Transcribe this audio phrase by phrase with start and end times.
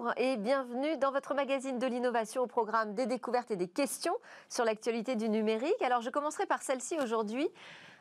[0.00, 4.14] bonjour et bienvenue dans votre magazine de l'innovation au programme des découvertes et des questions
[4.48, 5.82] sur l'actualité du numérique.
[5.84, 7.48] Alors je commencerai par celle-ci aujourd'hui.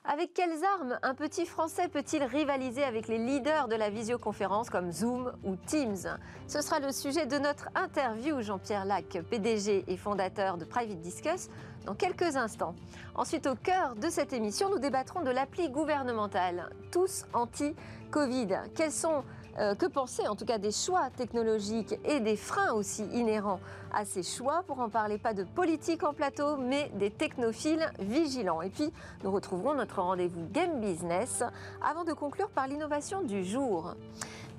[0.06, 4.94] Avec quelles armes un petit Français peut-il rivaliser avec les leaders de la visioconférence comme
[4.94, 6.18] Zoom ou Teams?
[6.48, 8.42] Ce sera le sujet de notre interview.
[8.42, 11.50] Jean-Pierre Lac, PDG et fondateur de Private Discuss,
[11.86, 12.76] dans quelques instants.
[13.14, 18.72] Ensuite, au cœur de cette émission, nous débattrons de l'appli gouvernementale Tous Anti-Covid.
[18.74, 19.24] Quels sont
[19.60, 23.60] euh, que penser en tout cas des choix technologiques et des freins aussi inhérents
[23.94, 24.64] à ces choix?
[24.66, 28.62] Pour en parler, pas de politique en plateau, mais des technophiles vigilants.
[28.62, 28.92] Et puis,
[29.24, 31.44] nous retrouverons notre rendez-vous Game Business
[31.82, 33.96] avant de conclure par l'innovation du jour.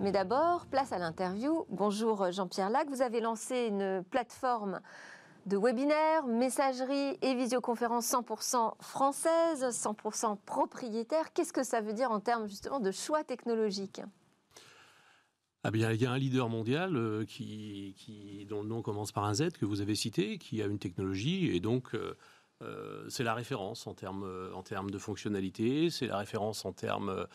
[0.01, 1.65] Mais d'abord, place à l'interview.
[1.71, 4.81] Bonjour Jean-Pierre Lac, vous avez lancé une plateforme
[5.47, 11.33] de webinaires, messagerie et visioconférence 100% française, 100% propriétaire.
[11.33, 14.03] Qu'est-ce que ça veut dire en termes justement de choix technologiques?
[15.63, 19.25] Ah bien, il y a un leader mondial euh, qui, dont le nom commence par
[19.25, 22.17] un Z que vous avez cité, qui a une technologie et donc euh,
[22.63, 27.27] euh, c'est la référence en termes de fonctionnalité, c'est la référence en termes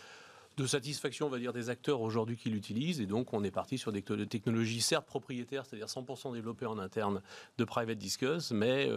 [0.57, 3.01] de satisfaction, on va dire, des acteurs aujourd'hui qui l'utilisent.
[3.01, 7.21] Et donc, on est parti sur des technologies certes propriétaires, c'est-à-dire 100% développées en interne
[7.57, 8.89] de Private Discuss, mais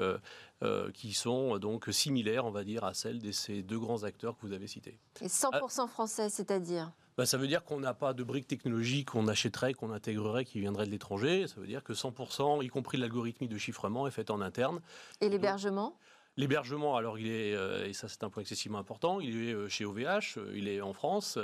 [0.93, 4.47] qui sont donc similaires, on va dire, à celles de ces deux grands acteurs que
[4.47, 4.99] vous avez cités.
[5.23, 6.93] Et 100% français, c'est-à-dire?
[7.19, 10.61] Bah, ça veut dire qu'on n'a pas de briques technologiques qu'on achèterait, qu'on intégrerait, qui
[10.61, 11.49] viendraient de l'étranger.
[11.49, 14.81] Ça veut dire que 100%, y compris l'algorithmie de chiffrement, est fait en interne.
[15.21, 15.99] Et l'hébergement?
[16.37, 19.69] L'hébergement, alors il est, euh, et ça c'est un point excessivement important, il est euh,
[19.69, 21.37] chez OVH, euh, il est en France.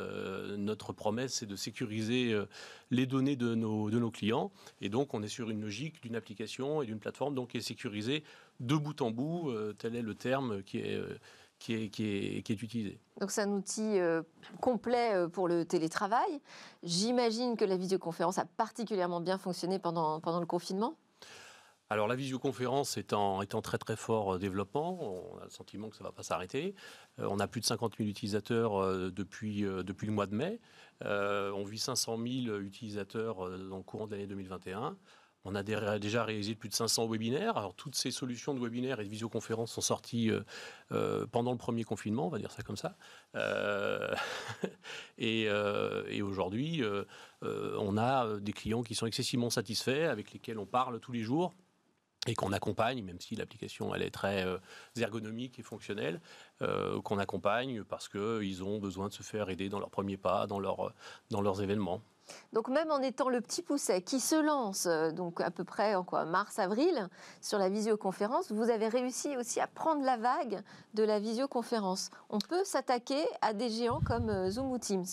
[0.57, 2.33] notre promesse c'est de sécuriser
[2.93, 4.53] les données de nos, de nos clients.
[4.81, 7.63] Et donc on est sur une logique d'une application et d'une plateforme donc qui est
[7.63, 8.23] sécurisée
[8.61, 11.01] de bout en bout, tel est le terme qui est
[11.65, 13.01] qui est, qui est, utilisé.
[13.21, 14.23] Donc c'est un outil euh,
[14.61, 16.41] complet euh, pour le télétravail.
[16.83, 20.97] J'imagine que la visioconférence a particulièrement bien fonctionné pendant, pendant le confinement
[21.91, 25.51] alors la visioconférence est en, est en très très fort euh, développement, on a le
[25.51, 26.75] sentiment que ça ne va pas s'arrêter.
[27.19, 30.61] on a plus de 50 000 utilisateurs depuis, depuis le mois de mai.
[31.03, 33.37] on vit 500 000 utilisateurs
[33.69, 34.97] dans le courant de l'année 2021.
[35.47, 37.71] On a déjà réalisé plus de 500 webinaires.
[37.77, 40.41] Toutes ces solutions de webinaires et de visioconférences sont sorties euh,
[40.93, 42.97] euh, pendant le premier confinement, on va dire ça comme ça.
[43.35, 44.15] Euh,
[45.19, 45.51] et,
[46.23, 46.83] aujourd'hui,
[47.43, 51.53] on a des clients qui sont excessivement satisfaits, avec lesquels on parle tous les jours
[52.27, 54.47] et qu'on accompagne, même si l'application elle est très
[54.97, 56.23] ergonomique et fonctionnelle,
[57.05, 60.59] qu'on accompagne parce qu'ils ont besoin de se faire aider dans leurs premiers pas, dans
[60.59, 62.01] leurs événements.
[62.55, 65.97] Donc même en étant le petit pousset qui se lance, euh, donc à peu près
[65.97, 67.09] en quoi mars-avril,
[67.41, 70.63] sur la visioconférence, vous avez réussi aussi à prendre la vague
[70.95, 72.11] de la visioconférence.
[72.31, 75.05] On peut s'attaquer à des géants comme euh, Zoom ou Teams.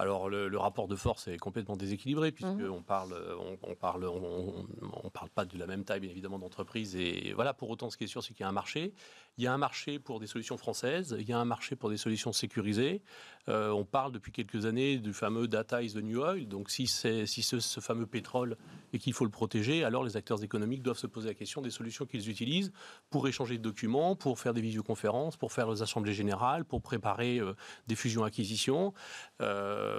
[0.00, 2.82] Alors le, rapport de force est complètement déséquilibré puisqu'on mhm.
[2.82, 3.14] parle,
[3.62, 7.54] on, parle, on, parle pas de la même taille bien évidemment d'entreprise et voilà.
[7.54, 8.92] Pour autant, ce qui est sûr, c'est qu'il y a un marché.
[9.36, 11.90] Il y a un marché pour des solutions françaises, il y a un marché pour
[11.90, 13.02] des solutions sécurisées.
[13.48, 16.46] Euh, on parle depuis quelques années du fameux data is the new oil.
[16.46, 18.56] Donc si c'est si ce, ce, fameux pétrole
[18.92, 21.70] et qu'il faut le protéger, alors les acteurs économiques doivent se poser la question des
[21.70, 22.72] solutions qu'ils utilisent
[23.10, 27.38] pour échanger de documents, pour faire des visioconférences, pour faire les assemblées générales, pour préparer
[27.38, 27.54] euh,
[27.88, 28.94] des fusions-acquisitions.
[29.40, 29.93] Euh,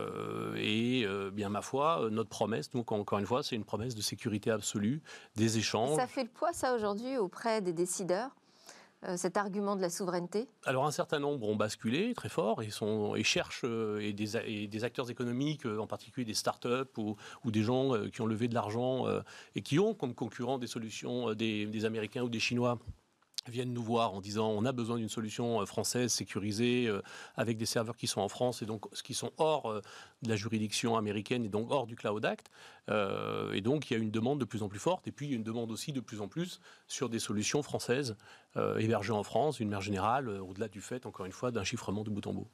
[0.57, 4.51] et bien ma foi, notre promesse, donc encore une fois, c'est une promesse de sécurité
[4.51, 5.01] absolue
[5.35, 5.95] des échanges.
[5.95, 8.31] Ça fait le poids ça aujourd'hui auprès des décideurs
[9.07, 10.47] euh, cet argument de la souveraineté?
[10.65, 14.67] Alors un certain nombre ont basculé très fort et, sont, et cherchent, euh, et des,
[14.67, 18.47] des, acteurs économiques, euh, en particulier des start-up ou, ou, des gens qui ont levé
[18.47, 19.05] de l'argent
[19.55, 22.79] et qui ont comme concurrents des solutions des, des Américains ou des Chinois
[23.47, 27.01] viennent nous voir en disant on a besoin d'une solution euh, française sécurisée euh,
[27.35, 29.81] avec des serveurs qui sont en France et donc qui sont hors euh,
[30.23, 32.49] de la juridiction américaine et donc hors du Cloud Act.
[32.89, 35.29] et donc il y a une demande de plus en plus forte et puis il
[35.29, 38.15] y a une demande aussi de plus en plus sur des solutions françaises
[38.55, 42.09] hébergées en France, d'une manière générale, au-delà du fait, encore une fois, d'un chiffrement de
[42.09, 42.47] bout en bout.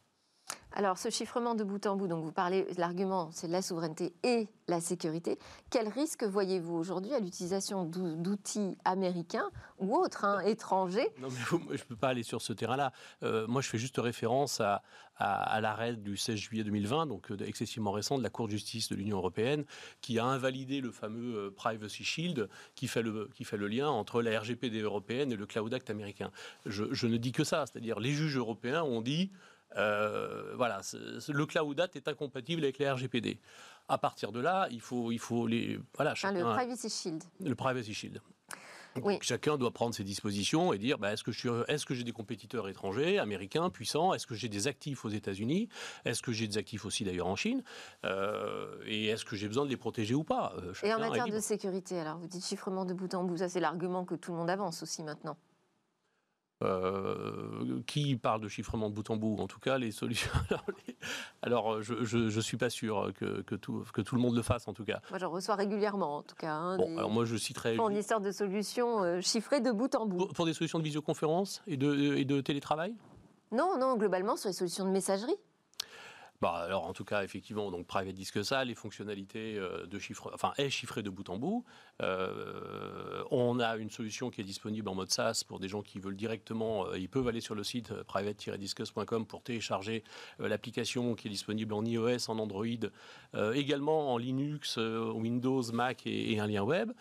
[0.73, 4.47] Alors, ce chiffrement de bout en bout, donc vous parlez, l'argument, c'est la souveraineté et
[4.69, 5.38] la sécurité.
[5.69, 11.09] Quel risque voyez-vous aujourd'hui à l'utilisation d'outils américains ou autres, hein, étrangers?
[11.19, 12.94] Non, mais je ne peux pas aller sur ce terrain-là.
[13.23, 14.81] Euh, moi, je fais juste référence à,
[15.19, 18.95] l'arrêt du 16 juillet 2020, donc euh, excessivement récent, de la Cour de justice de
[18.95, 19.65] l'Union européenne,
[20.00, 23.89] qui a invalidé le fameux euh, Privacy Shield, qui fait le, qui fait le lien
[23.89, 26.31] entre la RGPD européenne et le Cloud Act américain.
[26.65, 29.31] Je, je ne dis que ça, c'est-à-dire les juges européens ont dit
[29.77, 30.81] euh, voilà,
[31.27, 33.39] le cloud date est incompatible avec les RGPD.
[33.88, 35.79] À partir de là, il faut, il faut les.
[35.95, 37.23] Voilà, le Privacy Shield.
[37.44, 38.21] Le Privacy Shield.
[39.21, 41.23] chacun doit prendre ses dispositions et dire bah, est-ce
[41.85, 44.13] que j'ai des compétiteurs étrangers, américains, puissants?
[44.13, 45.69] Est-ce que j'ai des actifs aux États-Unis?
[46.06, 47.63] Est-ce que j'ai des actifs aussi d'ailleurs en Chine?
[48.06, 50.53] Euh, Et est-ce que j'ai besoin de les protéger ou pas?
[50.57, 53.50] Euh, Et en matière de sécurité, alors vous dites chiffrement de bout en bout, ça
[53.50, 55.38] c'est l'argument que tout le monde avance aussi maintenant.
[56.61, 60.31] Euh, qui parle de chiffrement de bout en bout En tout cas, les solutions.
[61.41, 64.67] Alors, je ne suis pas sûr que, que, tout, que tout le monde le fasse,
[64.67, 65.01] en tout cas.
[65.09, 66.53] Moi, j'en reçois régulièrement, en tout cas.
[66.53, 67.75] Hein, bon, alors moi, je citerai.
[67.75, 70.27] Fournisseurs de solutions euh, chiffrées de bout en bout.
[70.27, 72.95] Pour, des solutions de visioconférence et de, et de télétravail?
[73.51, 75.35] Non, non, globalement, sur les solutions de messagerie.
[76.41, 80.31] Bah, alors en tout cas, effectivement, donc Private Disque ça, les fonctionnalités euh, de chiffre,
[80.33, 81.63] enfin est chiffré de bout en bout.
[82.01, 85.99] Euh, on a une solution qui est disponible en mode SaaS pour des gens qui
[85.99, 90.03] veulent directement, euh, ils peuvent aller sur le site private-discuss.com pour télécharger
[90.39, 92.65] l'application qui est disponible en iOS, en Android,
[93.53, 96.91] également en Linux, Windows, Mac et, un lien web.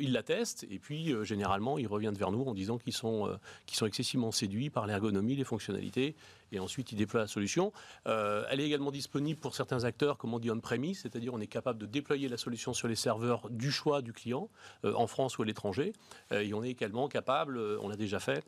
[0.00, 3.38] ils la testent et puis généralement ils reviennent vers nous en disant qu'ils sont
[3.82, 6.16] excessivement séduits par l'ergonomie, les fonctionnalités
[6.52, 7.72] et ensuite ils déploient la solution.
[8.04, 11.78] elle est également disponible pour certains acteurs, comme on dit on-premise, c'est-à-dire on est capable
[11.78, 14.48] de déployer la solution sur les serveurs du choix du client,
[14.84, 15.92] euh, en France ou à l'étranger.
[16.32, 18.44] Euh, et on est également capable, euh, on l'a déjà fait,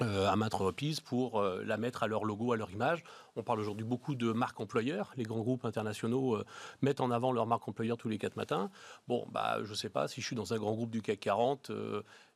[0.00, 3.02] à maintes reprises pour la mettre à leur logo, à leur image.
[3.34, 5.12] On parle aujourd'hui beaucoup de marques employeurs.
[5.16, 6.38] Les grands groupes internationaux
[6.82, 8.70] mettent en avant leur marque employeur tous les quatre matins.
[9.08, 11.20] Bon, bah, je ne sais pas si je suis dans un grand groupe du CAC
[11.20, 11.70] 40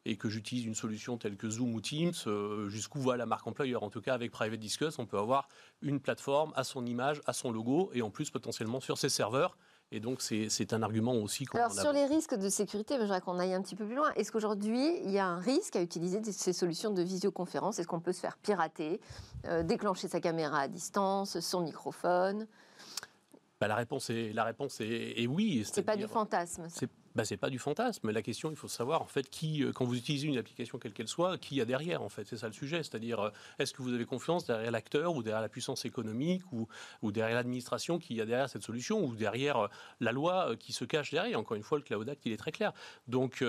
[0.05, 3.47] et que j'utilise une solution telle que Zoom ou Teams, euh, jusqu'où va la marque
[3.47, 3.83] employeur.
[3.83, 5.49] En tout cas, avec Private Discuss, on peut avoir
[5.83, 9.57] une plateforme à son image, à son logo, et en plus potentiellement sur ses serveurs.
[9.93, 11.47] Et donc, c'est un argument aussi.
[11.53, 14.13] Alors, sur les risques de sécurité, je voudrais qu'on aille un petit peu plus loin.
[14.15, 17.81] Est-ce qu'aujourd'hui, il y a un risque à utiliser ces solutions de visioconférence?
[17.81, 19.01] Est-ce qu'on peut se faire pirater,
[19.47, 22.47] euh, déclencher sa caméra à distance, son microphone?
[23.61, 25.69] Bah, la réponse est la réponse est, est oui.
[25.71, 26.69] C'est pas du fantasme
[27.15, 28.11] bah, c'est pas du fantasme.
[28.11, 30.93] La question, il faut savoir en fait qui, euh, quand vous utilisez une application quelle
[30.93, 32.27] qu'elle soit, qui y a derrière en fait.
[32.27, 32.83] C'est ça le sujet.
[32.83, 36.69] C'est-à-dire, euh, est-ce que vous avez confiance derrière l'acteur ou derrière la puissance économique ou,
[37.03, 39.69] ou derrière l'administration qui y a derrière cette solution ou derrière euh,
[40.01, 41.39] la loi qui se cache derrière?
[41.39, 42.73] Encore une fois, le Cloud Act, il est très clair.
[43.09, 43.45] Donc,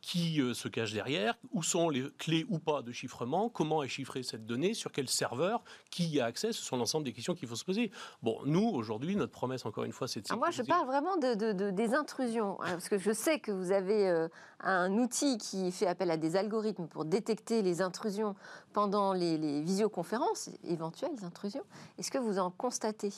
[0.00, 1.34] qui se cache derrière?
[1.52, 3.48] Où sont les clés ou pas de chiffrement?
[3.48, 4.74] Comment est chiffrée cette donnée?
[4.74, 5.62] Sur quel serveur?
[5.90, 6.52] Qui y a accès?
[6.52, 7.90] Ce sont l'ensemble des questions qu'il faut se poser.
[8.22, 10.26] Bon, nous aujourd'hui, notre promesse, encore une fois, c'est de.
[10.30, 13.50] Ah, moi, je parle vraiment de, de, des intrusions, hein, parce que je sais que
[13.50, 14.28] vous avez euh,
[14.60, 18.34] un outil qui fait appel à des algorithmes pour détecter les intrusions
[18.72, 21.64] pendant les, visioconférences, éventuelles intrusions.
[21.98, 23.12] Est-ce que vous en constatez?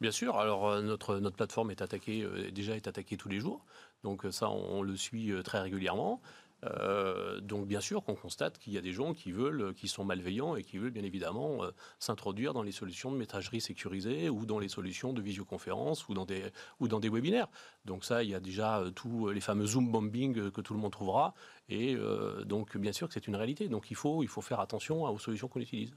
[0.00, 0.36] Bien sûr.
[0.38, 3.64] Alors euh, notre, notre plateforme est attaquée, euh, déjà est attaquée tous les jours.
[4.02, 6.20] Donc ça, on le suit très régulièrement.
[6.64, 10.04] Euh, donc bien sûr qu'on constate qu'il y a des gens qui veulent, qui sont
[10.04, 14.46] malveillants et qui veulent bien évidemment euh, s'introduire dans les solutions de messagerie sécurisée ou
[14.46, 16.44] dans les solutions de visioconférence ou dans des
[16.78, 17.48] ou dans des webinaires.
[17.84, 20.80] Donc ça, il y a déjà euh, tous les fameux Zoom bombing que tout le
[20.80, 21.34] monde trouvera
[21.68, 21.96] et
[22.44, 23.68] donc bien sûr que c'est une réalité.
[23.68, 25.94] Donc il faut il faut faire attention aux solutions qu'on utilise.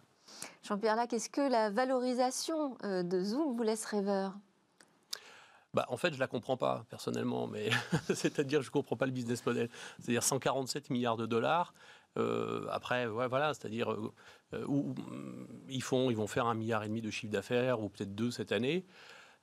[0.63, 4.33] Jean-Pierre Lac, est-ce que la valorisation de Zoom vous laisse rêveur?
[5.75, 7.69] Bah, en fait, je ne la comprends pas personnellement, mais
[8.13, 9.69] c'est-à-dire je ne comprends pas le business model.
[10.00, 11.74] C'est-à-dire 147 milliards de dollars.
[12.18, 14.13] Euh, après, voilà, c'est-à-dire euh,
[14.54, 14.95] euh, où,
[15.68, 18.31] ils font, ils vont faire un milliard et demi de chiffre d'affaires ou peut-être deux
[18.31, 18.86] cette année.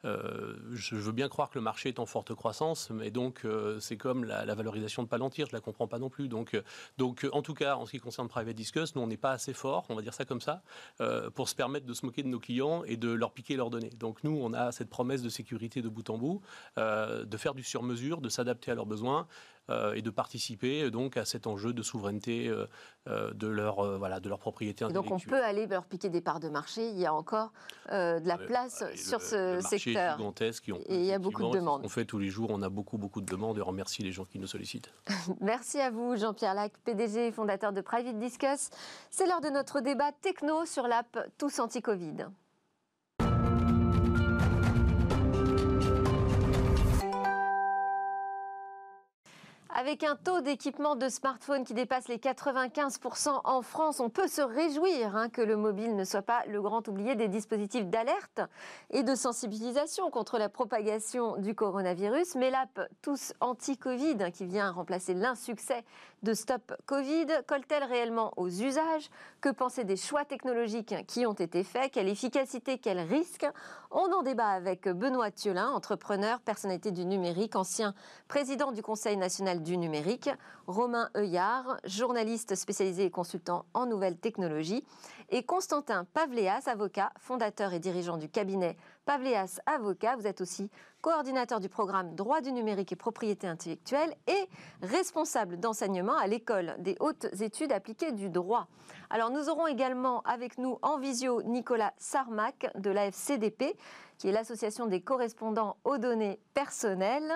[0.04, 3.78] Euh, je veux bien croire que le marché est en forte croissance, mais donc euh,
[3.80, 6.28] c'est comme la, valorisation de Palantir, je la comprends pas non plus.
[6.28, 6.62] Donc, euh,
[6.98, 9.52] donc en tout cas, en ce qui concerne Private Discuss, nous on n'est pas assez
[9.52, 10.62] fort, on va dire ça comme ça,
[11.34, 13.90] pour se permettre de se moquer de nos clients et de leur piquer leurs données.
[13.90, 16.40] Donc nous, on a cette promesse de sécurité de bout en bout,
[16.76, 19.26] de faire du sur-mesure, de s'adapter à leurs besoins.
[19.70, 22.66] Euh, et de participer donc à cet enjeu de souveraineté euh,
[23.06, 25.10] euh, de leur voilà de leur propriété intellectuelle.
[25.10, 26.88] donc on peut aller leur piquer des parts de marché.
[26.88, 27.52] Il y a encore
[27.88, 30.18] de la place sur ce secteur.
[30.18, 31.82] gigantesque et, il y a beaucoup de demandes.
[31.84, 32.50] On fait tous les jours.
[32.50, 34.92] On a beaucoup beaucoup de demandes et on remercie les gens qui nous sollicitent.
[35.40, 38.70] Merci à vous Jean-Pierre Lac, PDG et fondateur de Private Discuss.
[39.10, 42.26] C'est l'heure de notre débat techno sur l'app Tous Anti-Covid.
[49.82, 54.40] Avec un taux d'équipement de smartphone qui dépasse les 95% en France, on peut se
[54.40, 58.42] réjouir hein, que le mobile ne soit pas le grand oublié des dispositifs d'alerte
[58.90, 62.36] et de sensibilisation contre la propagation du coronavirus.
[62.36, 65.84] Mais l'app Tous Anti-Covid, qui vient remplacer l'insuccès
[66.22, 69.10] de Stop Covid, colle-t-elle réellement aux usages?
[69.42, 71.90] Que penser des choix technologiques qui ont été faits?
[71.90, 73.44] Quelle efficacité, quel risque?
[73.90, 77.92] On en débat avec Benoît Thiolin, entrepreneur, personnalité du numérique, ancien
[78.28, 80.30] président du Conseil national du numérique,
[80.68, 84.84] Romain Heuillard, journaliste spécialisé et consultant en nouvelles technologies,
[85.32, 90.14] et Constantin Pavléas, avocat, fondateur et dirigeant du cabinet Pavléas Avocat.
[90.16, 90.70] Vous êtes aussi
[91.00, 94.48] coordinateur du programme Droit du numérique et propriété intellectuelle et
[94.82, 98.68] responsable d'enseignement à l'école des hautes études appliquées du droit.
[99.08, 103.74] Alors nous aurons également avec nous en visio Nicolas Sarmac de l'AFCDP,
[104.18, 107.32] qui est l'association des correspondants aux données personnelles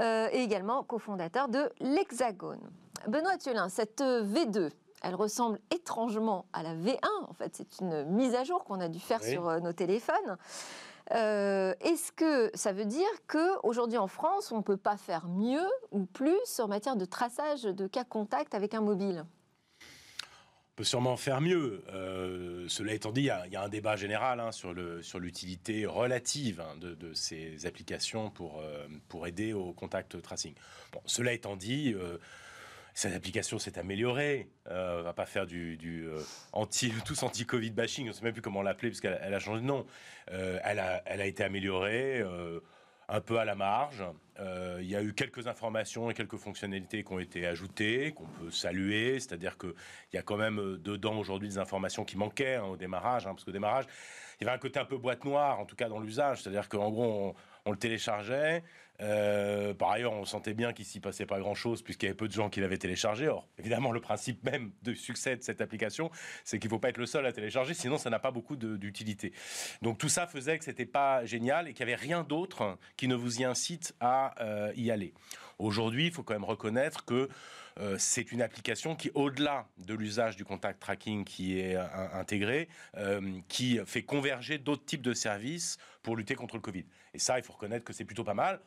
[0.00, 2.60] euh, et également cofondateur de l'Hexagone.
[3.06, 4.70] Benoît Thiolin, cette V2,
[5.02, 6.98] elle ressemble étrangement à la V1.
[7.28, 10.36] En fait, c'est une mise à jour qu'on a dû faire sur euh, nos téléphones.
[11.12, 15.66] Euh, est-ce que ça veut dire qu'aujourd'hui en France, on ne peut pas faire mieux
[15.90, 19.24] ou plus en matière de traçage de cas contact avec un mobile?
[19.80, 21.82] On peut sûrement faire mieux.
[21.88, 26.76] Euh, cela étant dit, il y, a un débat général hein, sur l'utilité relative hein,
[26.78, 28.62] de, ces applications pour,
[29.08, 30.54] pour aider au contact tracing.
[30.92, 31.94] Bon, cela étant dit,
[32.94, 34.48] cette application s'est améliorée.
[34.68, 36.20] Euh, on va pas faire du, euh,
[36.52, 39.60] anti, tous anti-Covid bashing, on ne sait même plus comment l'appeler parce qu'elle a changé
[39.60, 39.86] de nom.
[40.32, 42.60] Euh, elle, a, été améliorée euh,
[43.08, 44.04] un peu à la marge.
[44.80, 48.50] Il y a eu quelques informations et quelques fonctionnalités qui ont été ajoutées, qu'on peut
[48.50, 49.20] saluer.
[49.20, 49.74] C'est-à-dire qu'il
[50.14, 53.44] y a quand même dedans aujourd'hui des informations qui manquaient hein, au démarrage, hein, parce
[53.44, 53.84] qu'au démarrage,
[54.40, 56.42] il y avait un côté un peu boîte noire, en tout cas dans l'usage.
[56.42, 57.34] C'est-à-dire qu'en gros,
[57.66, 58.62] on le téléchargeait.
[59.00, 62.28] Euh, par ailleurs, on sentait bien qu'il s'y passait pas grand-chose puisqu'il y avait peu
[62.28, 63.28] de gens qui l'avaient téléchargé.
[63.28, 66.10] Or, évidemment, le principe même de succès de cette application,
[66.44, 69.32] c'est qu'il faut pas être le seul à télécharger, sinon ça n'a pas beaucoup d'utilité.
[69.82, 73.08] Donc tout ça faisait que c'était pas génial et qu'il n'y avait rien d'autre qui
[73.08, 75.14] ne vous y incite à euh, y aller.
[75.58, 77.28] Aujourd'hui, il faut quand même reconnaître que
[77.78, 82.68] euh, c'est une application qui, au-delà de l'usage du contact tracking qui est intégré,
[83.48, 86.84] qui fait converger d'autres types de services pour lutter contre le Covid.
[87.14, 88.60] Et ça, il faut reconnaître que c'est plutôt pas mal.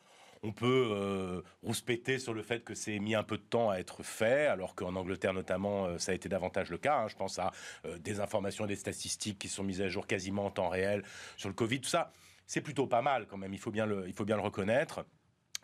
[0.46, 3.78] On peut euh, rouspéter sur le fait que c'est mis un peu de temps à
[3.78, 6.98] être fait, alors qu'en Angleterre notamment, euh, ça a été davantage le cas.
[6.98, 7.08] Hein.
[7.08, 7.50] Je pense à
[7.86, 11.02] euh, des informations et des statistiques qui sont mises à jour quasiment en temps réel
[11.38, 12.12] sur le Covid, tout ça.
[12.46, 15.06] C'est plutôt pas mal quand même, il faut bien le, il faut bien le reconnaître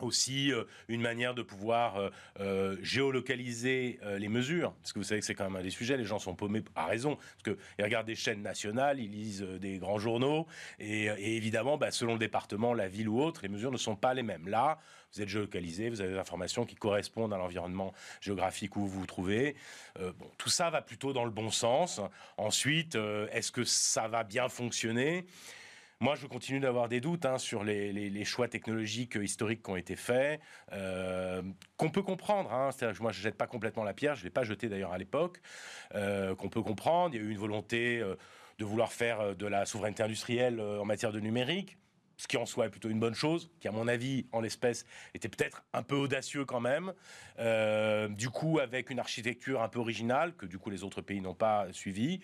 [0.03, 5.19] aussi euh, une manière de pouvoir euh, euh, géolocaliser les mesures, parce que vous savez
[5.19, 7.85] que c'est quand même un des sujets, les gens sont paumés à raison, parce qu'ils
[7.85, 10.47] regardent des chaînes nationales, ils lisent des grands journaux,
[10.79, 11.05] et,
[11.35, 14.23] évidemment, bah, selon le département, la ville ou autre, les mesures ne sont pas les
[14.23, 14.47] mêmes.
[14.47, 14.79] Là,
[15.13, 19.05] vous êtes géolocalisé, vous avez des informations qui correspondent à l'environnement géographique où vous vous
[19.05, 19.55] trouvez.
[20.37, 21.99] tout ça va plutôt dans le bon sens.
[22.37, 22.97] Ensuite,
[23.31, 25.25] est-ce que ça va bien fonctionner?
[26.01, 29.75] Moi, je continue d'avoir des doutes hein, sur les, choix technologiques euh, historiques qui ont
[29.75, 30.41] été faits,
[30.73, 31.43] euh,
[31.77, 32.51] qu'on peut comprendre.
[32.51, 34.93] Hein, moi, je ne jette pas complètement la pierre, je ne l'ai pas jeté d'ailleurs
[34.93, 35.39] à l'époque,
[35.93, 37.13] euh, qu'on peut comprendre.
[37.13, 38.03] Il y a eu une volonté
[38.57, 41.77] de vouloir faire de la souveraineté industrielle en matière de numérique
[42.17, 44.85] ce qui en soi est plutôt une bonne chose, qui à mon avis, en l'espèce,
[45.15, 46.93] était peut-être un peu audacieux quand même.
[48.15, 51.33] du coup, avec une architecture un peu originale, que du coup les autres pays n'ont
[51.33, 52.21] pas suivi.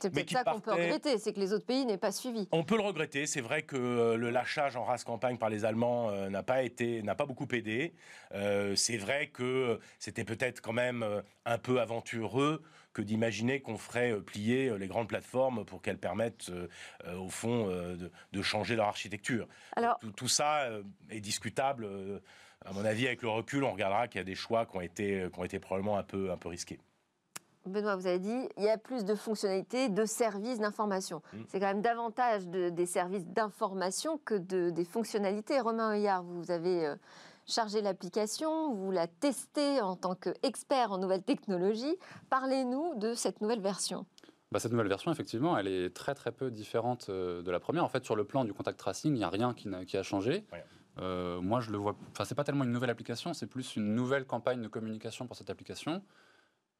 [0.00, 2.48] C'est peut-être ça qu'on peut regretter, c'est que les autres pays n'aient pas suivi.
[2.52, 3.26] On peut le regretter.
[3.26, 6.62] C'est vrai que euh, le lâchage en race campagne par les Allemands euh, n'a pas
[6.62, 7.94] été, n'a pas beaucoup aidé.
[8.32, 11.04] Euh, c'est vrai que c'était peut-être quand même
[11.44, 16.50] un peu aventureux que d'imaginer qu'on ferait plier les grandes plateformes pour qu'elles permettent,
[17.16, 19.46] au fond, de, changer leur architecture.
[19.76, 20.68] Alors, tout, tout ça
[21.08, 21.88] est discutable.
[22.64, 24.80] à mon avis, avec le recul, on regardera qu'il y a des choix qui ont
[24.80, 26.80] été, qui ont été probablement un peu, un peu risqués.
[27.66, 31.22] Benoît, vous avez dit, il y a plus de fonctionnalités, de services d'information.
[31.32, 31.38] Mm.
[31.48, 34.34] C'est quand même davantage des services d'information que
[34.70, 35.60] des fonctionnalités.
[35.60, 36.96] Romain Heuillard, vous avez euh,
[37.46, 41.96] chargé l'application, vous la testez en tant qu'expert en nouvelles technologies.
[42.30, 44.06] Parlez-nous de cette nouvelle version.
[44.52, 47.84] Bah, cette nouvelle version, effectivement, elle est très très peu différente euh, de la première.
[47.84, 50.44] En fait, sur le plan du contact tracing, il n'y a rien qui, a changé.
[50.98, 51.94] Euh, moi, je le vois.
[52.10, 55.36] Enfin, c'est pas tellement une nouvelle application, c'est plus une nouvelle campagne de communication pour
[55.36, 56.02] cette application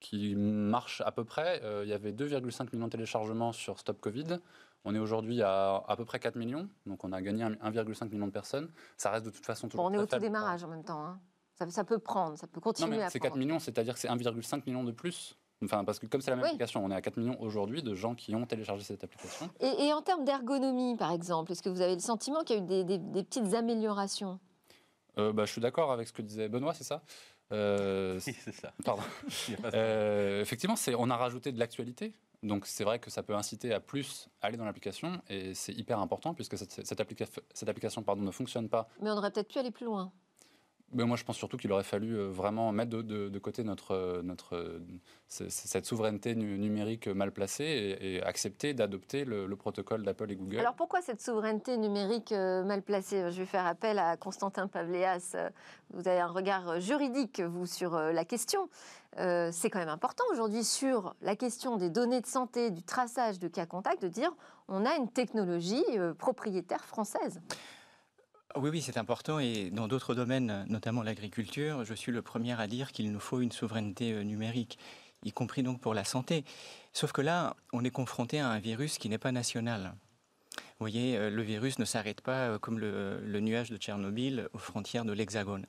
[0.00, 1.60] qui marche à peu près.
[1.62, 4.38] Euh, il y avait 2,5 millions de téléchargements sur Stop Covid.
[4.84, 8.26] On est aujourd'hui à à peu près 4 millions, donc on a gagné 1,5 million
[8.26, 8.70] de personnes.
[8.96, 9.84] Ça reste de toute façon toujours.
[9.84, 11.04] Bon, on est au tout démarrage en même temps.
[11.04, 11.20] Hein.
[11.68, 14.62] Ça, peut prendre, ça peut continuer non, mais C'est 4 millions, c'est-à-dire que c'est 1,5
[14.66, 15.36] million de plus.
[15.62, 17.94] Enfin, parce que comme c'est la même application, on est à 4 millions aujourd'hui de
[17.94, 19.50] gens qui ont téléchargé cette application.
[19.60, 22.62] Et, en termes d'ergonomie, par exemple, est-ce que vous avez le sentiment qu'il y a
[22.62, 24.40] eu des, petites améliorations?
[25.18, 27.02] Euh, bah, Je suis d'accord avec ce que disait Benoît, c'est ça?
[27.52, 28.72] Euh, c'est ça.
[28.84, 29.02] Pardon.
[29.74, 32.14] euh, effectivement, on a rajouté de l'actualité.
[32.42, 35.98] Donc c'est vrai que ça peut inciter à plus aller dans l'application et c'est hyper
[35.98, 38.88] important puisque cette, cette, cette application pardon, ne fonctionne pas.
[39.02, 40.10] Mais on aurait peut-être pu aller plus loin
[40.92, 44.78] moi, je pense surtout qu'il aurait fallu euh, vraiment mettre de, côté notre, euh, euh,
[45.28, 50.58] cette souveraineté numérique mal placée et, accepter d'adopter le, protocole d'Apple et Google.
[50.58, 53.30] Alors pourquoi cette souveraineté numérique mal placée?
[53.30, 55.36] Je vais faire appel à Constantin Pavléas.
[55.90, 58.68] Vous avez un regard juridique, vous, sur la question.
[59.16, 63.48] c'est quand même important aujourd'hui sur la question des données de santé, du traçage de
[63.48, 64.32] cas contacts, de dire
[64.68, 65.84] on a une technologie
[66.18, 67.40] propriétaire française.
[68.56, 69.38] Oui, oui, c'est important.
[69.38, 73.40] Et dans d'autres domaines, notamment l'agriculture, je suis le premier à dire qu'il nous faut
[73.40, 74.76] une souveraineté euh, numérique,
[75.24, 76.44] y compris donc pour la santé.
[76.92, 79.94] Sauf que là, on est confronté à un virus qui n'est pas national.
[80.56, 84.58] Vous voyez, euh, le virus ne s'arrête pas euh, comme le, nuage de Tchernobyl aux
[84.58, 85.66] frontières de l'Hexagone.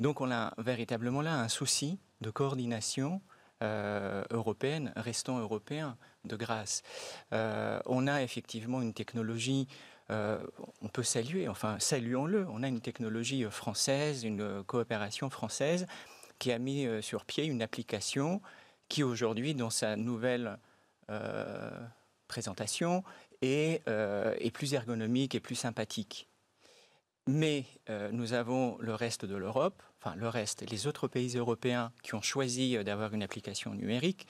[0.00, 3.20] Donc on a véritablement là un souci de coordination
[4.30, 6.82] européenne, restant européen de grâce.
[7.32, 9.68] on a effectivement une technologie
[10.10, 10.38] euh,
[10.82, 15.86] on peut saluer, enfin saluons-le, on a une technologie française, une coopération française
[16.38, 18.42] qui a mis euh, sur pied une application
[18.88, 20.58] qui aujourd'hui, dans sa nouvelle
[21.10, 21.70] euh,
[22.28, 23.02] présentation,
[23.40, 23.82] est,
[24.52, 26.28] plus ergonomique et plus sympathique.
[27.26, 27.64] Mais
[28.12, 32.22] nous avons le reste de l'Europe, enfin le reste, les autres pays européens qui ont
[32.22, 34.26] choisi d'avoir une application numérique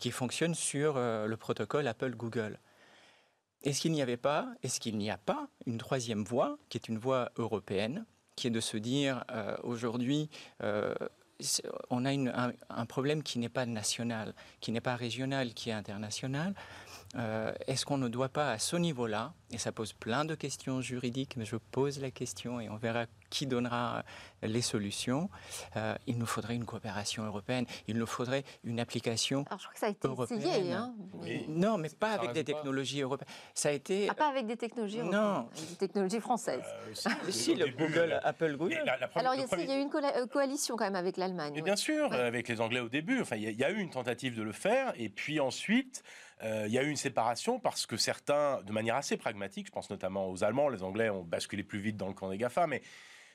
[0.00, 2.58] qui fonctionne sur le protocole Apple-Google.
[3.64, 6.88] Est-ce qu'il n'y avait pas, est-ce qu'il n'y a pas une troisième voie, qui est
[6.88, 8.04] une voie européenne,
[8.36, 10.30] qui est de se dire euh, aujourd'hui,
[10.62, 10.94] euh,
[11.90, 16.54] on a un, problème qui n'est pas national, qui n'est pas régional, qui est international.
[17.16, 20.80] Euh, est-ce qu'on ne doit pas à ce niveau-là, et ça pose plein de questions
[20.80, 24.04] juridiques, mais je pose la question et on verra qui donnera
[24.42, 25.30] les solutions.
[25.76, 29.72] Euh, il nous faudrait une coopération européenne, il nous faudrait une application Alors, je crois
[29.72, 30.40] que ça a été européenne.
[30.40, 30.72] essayé.
[30.72, 30.94] Hein,
[31.48, 33.32] Non, mais pas avec des technologies européennes.
[33.54, 34.08] Ça a été.
[34.10, 35.22] Ah, pas avec des technologies européennes.
[35.22, 35.48] Non.
[35.56, 36.62] Avec des technologies françaises.
[36.88, 38.84] Euh, si, le Google, Apple Google.
[39.14, 41.62] Alors, il y, a eu une euh, coalition quand même avec l'Allemagne.
[41.62, 43.22] Bien sûr, avec les Anglais au début.
[43.22, 46.02] Enfin, il y, a eu une tentative de le faire, et puis ensuite.
[46.42, 49.88] il y a eu une séparation parce que certains, de manière assez pragmatique, je pense
[49.90, 52.82] notamment aux Allemands, les Anglais ont basculé plus vite dans le camp des GAFA, mais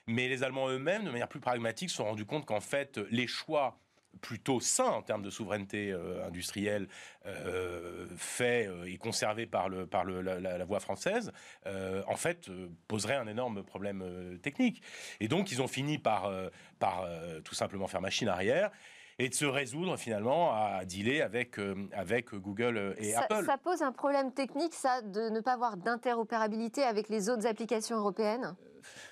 [0.07, 3.27] mais les Allemands eux-mêmes, de manière plus pragmatique, se sont rendus compte qu'en fait, les
[3.27, 3.77] choix
[4.17, 6.87] plutôt sains en termes de souveraineté euh, industrielle
[7.25, 11.31] euh, faits euh, et conservés par, le, par la, voie française,
[11.65, 12.49] en fait,
[12.87, 14.81] poserait un énorme problème technique.
[15.19, 16.31] Et donc, ils ont fini par,
[16.79, 17.07] par
[17.43, 18.71] tout simplement faire machine arrière
[19.19, 21.57] et de se résoudre finalement à dealer avec,
[21.91, 23.43] avec Google et Apple.
[23.45, 27.97] Ça pose un problème technique, ça, de ne pas avoir d'interopérabilité avec les autres applications
[27.97, 28.55] européennes?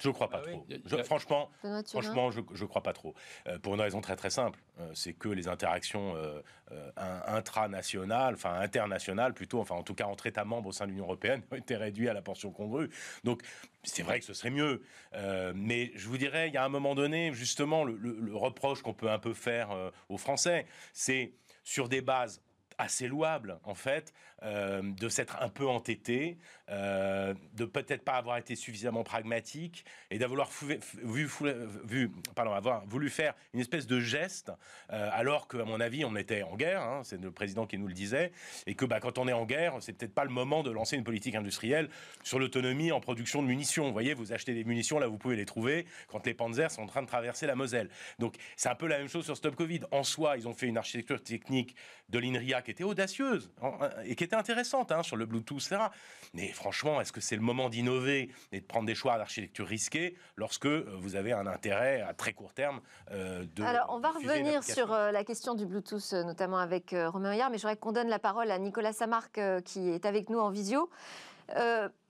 [0.02, 1.04] Je ne crois pas ah trop.
[1.04, 1.50] franchement,
[1.86, 3.14] franchement, je ne crois pas trop.
[3.48, 6.42] Euh, pour une raison très très simple, euh, c'est que les interactions euh,
[7.28, 11.06] intranationales, enfin internationales plutôt, enfin en tout cas entre États membres au sein de l'Union
[11.06, 12.90] européenne, ont été réduites à la portion congrue.
[13.24, 13.42] Donc
[13.84, 14.82] c'est vrai que ce serait mieux,
[15.54, 19.12] mais je vous dirais, il y a un moment donné, justement, le reproche qu'on peut
[19.12, 19.70] un peu faire
[20.10, 22.42] aux Français, c'est sur des bases
[22.78, 26.38] assez louable en fait euh, de s'être un peu entêté,
[26.70, 30.50] euh, de peut-être pas avoir été suffisamment pragmatique et d'avoir
[31.04, 31.30] voulu
[33.10, 34.52] faire une espèce de geste
[34.92, 37.88] euh, alors qu'à mon avis on était en guerre, hein, c'est le président qui nous
[37.88, 38.32] le disait,
[38.68, 40.98] et que bah, quand on est en guerre c'est peut-être pas le moment de lancer
[40.98, 41.90] une politique industrielle
[42.24, 43.86] sur l'autonomie en production de munitions.
[43.86, 46.82] Vous voyez, vous achetez des munitions là vous pouvez les trouver quand les Panzers sont
[46.82, 47.90] en train de traverser la Moselle.
[48.20, 49.82] Donc c'est un peu la même chose sur Stop Covid.
[49.92, 51.76] En soi ils ont fait une architecture technique
[52.10, 53.52] de l'INRIA qui était audacieuse
[54.04, 55.78] et qui était intéressante hein, sur le Bluetooth, etc.
[56.34, 60.18] Mais franchement, est-ce que c'est le moment d'innover et de prendre des choix d'architecture risqués
[60.36, 63.64] lorsque euh, vous avez un intérêt à très court terme euh, de.
[63.64, 67.58] Alors, on va revenir sur euh, la question du Bluetooth, notamment avec Romain Hier, mais
[67.58, 70.90] je voudrais qu'on donne la parole à Nicolas Samarc qui est avec nous en visio.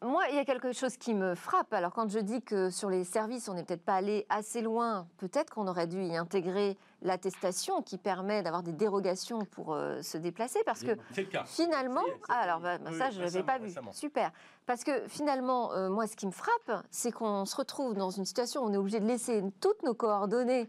[0.03, 1.73] Moi, il y a quelque chose qui me frappe.
[1.73, 5.08] Alors, quand je dis que sur les services, on n'est peut-être pas allé assez loin,
[5.17, 10.17] peut-être qu'on aurait dû y intégrer l'attestation qui permet d'avoir des dérogations pour euh, se
[10.17, 10.97] déplacer parce que
[11.45, 14.31] finalement, ah, alors bah, bah, ça je l'avais pas vu, super,
[14.65, 18.25] parce que finalement euh, moi ce qui me frappe c'est qu'on se retrouve dans une
[18.25, 20.67] situation où on est obligé de laisser toutes nos coordonnées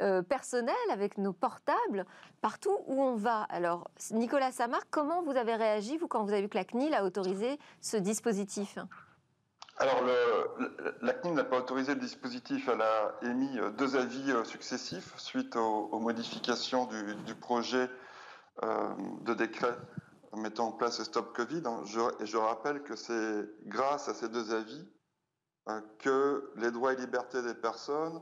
[0.00, 2.04] euh, personnelles avec nos portables
[2.40, 3.42] partout où on va.
[3.44, 6.94] Alors Nicolas Samar, comment vous avez réagi vous quand vous avez vu que la CNIL
[6.94, 8.67] a autorisé ce dispositif?
[9.80, 10.02] Alors,
[11.02, 12.68] la CNIL n'a pas autorisé le dispositif.
[12.68, 17.88] Elle a émis euh, deux avis euh, successifs suite aux, modifications du, projet
[18.64, 19.76] euh, de décret
[20.36, 21.62] mettant en place Stop Covid.
[22.20, 24.86] et je rappelle que c'est grâce à ces deux avis
[25.98, 28.20] que les droits et libertés des personnes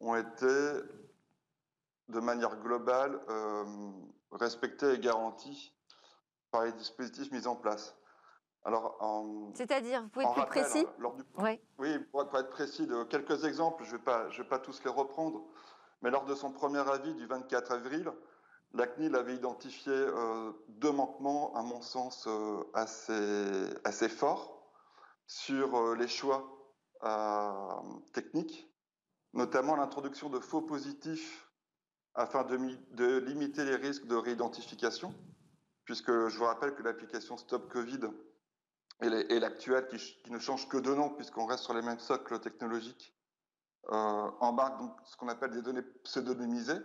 [0.00, 0.46] ont été
[2.08, 3.18] de manière globale
[4.32, 5.74] respectés et garantis
[6.50, 7.96] par les dispositifs mis en place.
[9.54, 10.86] C'est-à-dire, vous pouvez être plus précis
[11.78, 14.90] Oui, pour, être précis, de quelques exemples, je ne vais, pas, vais pas tous les
[14.90, 15.44] reprendre,
[16.02, 18.12] mais lors de son premier avis du 24 avril,
[18.72, 24.62] la CNIL avait identifié euh, deux manquements, à mon sens, euh, assez, assez forts
[25.26, 26.56] sur euh, les choix
[28.12, 28.70] techniques,
[29.32, 31.50] notamment l'introduction de faux positifs
[32.12, 32.58] afin de,
[32.90, 35.14] de limiter les risques de réidentification,
[35.84, 38.00] puisque je vous rappelle que l'application Stop Covid
[39.02, 43.14] et l'actuel qui, ne change que de nom puisqu'on reste sur les mêmes socles technologiques,
[43.88, 46.78] euh, embarque donc ce qu'on appelle des données pseudonymisées,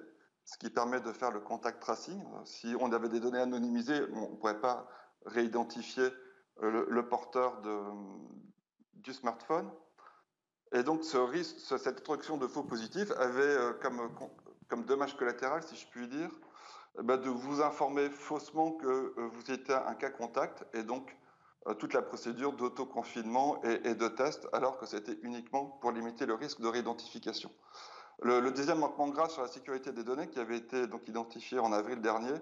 [0.45, 2.23] ce qui permet de faire le contact tracing.
[2.45, 4.87] Si on avait des données anonymisées, on ne pourrait pas
[5.25, 6.09] réidentifier
[6.63, 7.61] euh, le, porteur
[8.93, 9.69] du smartphone.
[10.71, 14.09] Et donc ce risque, cette introduction de faux positifs avait euh, comme,
[14.69, 16.31] comme dommage collatéral, si je puis dire,
[17.03, 21.24] bah, de vous informer faussement que vous étiez un cas contact et donc euh,
[21.73, 26.35] toute la procédure d'autoconfinement et, et de test, alors que c'était uniquement pour limiter le
[26.35, 27.51] risque de réidentification.
[28.21, 31.73] Le, deuxième manquement grave sur la sécurité des données qui avait été donc identifié en
[31.73, 32.33] avril dernier,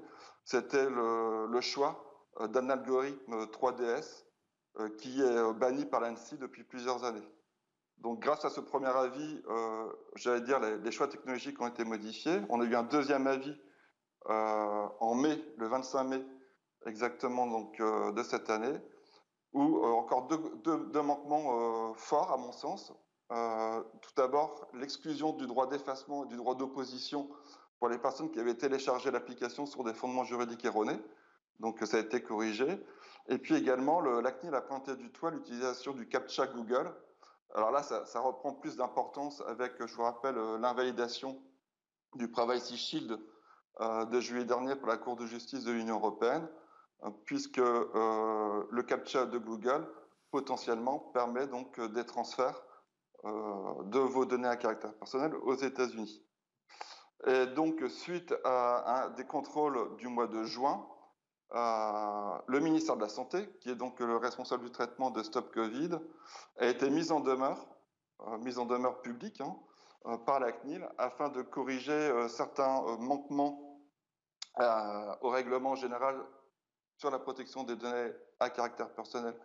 [0.46, 2.06] c'était le, choix
[2.40, 4.26] euh, d'un algorithme 3DS
[4.80, 7.28] euh, qui est banni par l'ANSI depuis plusieurs années.
[7.98, 9.42] Donc, grâce à ce premier avis,
[10.16, 12.42] j'allais dire, les, choix technologiques ont été modifiés.
[12.50, 13.56] On a eu un deuxième avis
[14.26, 16.26] en mai, le 25 mai,
[16.86, 18.78] exactement donc de cette année,
[19.54, 22.92] ou euh, encore deux, manquements euh, forts, à mon sens.
[23.32, 27.30] Euh, tout d'abord, l'exclusion du droit d'effacement et du droit d'opposition
[27.80, 31.00] pour les personnes qui avaient téléchargé l'application sur des fondements juridiques erronés.
[31.60, 32.84] Donc ça a été corrigé.
[33.30, 36.94] Et puis également, l'ACNIL a pointé du doigt l'utilisation du CAPTCHA Google.
[37.56, 41.40] Alors là, ça, reprend plus d'importance avec, je vous rappelle, l'invalidation
[42.16, 43.20] du Privacy Shield
[43.80, 46.48] de juillet dernier par la Cour de justice de l'Union européenne.
[47.04, 49.86] Hein, puisque euh, le captcha de Google
[50.32, 52.64] potentiellement permet donc euh, des transferts
[53.26, 56.24] euh, de vos données à caractère personnel aux États-Unis.
[57.28, 60.86] Et donc, suite à, des contrôles du mois de juin,
[61.54, 66.00] le ministère de la Santé, qui est donc le responsable du traitement de Stop Covid,
[66.58, 67.66] a été mis en demeure,
[68.40, 69.56] mise en demeure publique hein,
[70.26, 73.80] par la CNIL afin de corriger certains manquements
[75.22, 76.26] au règlement général
[77.04, 79.38] sur la protection des données à caractère personnel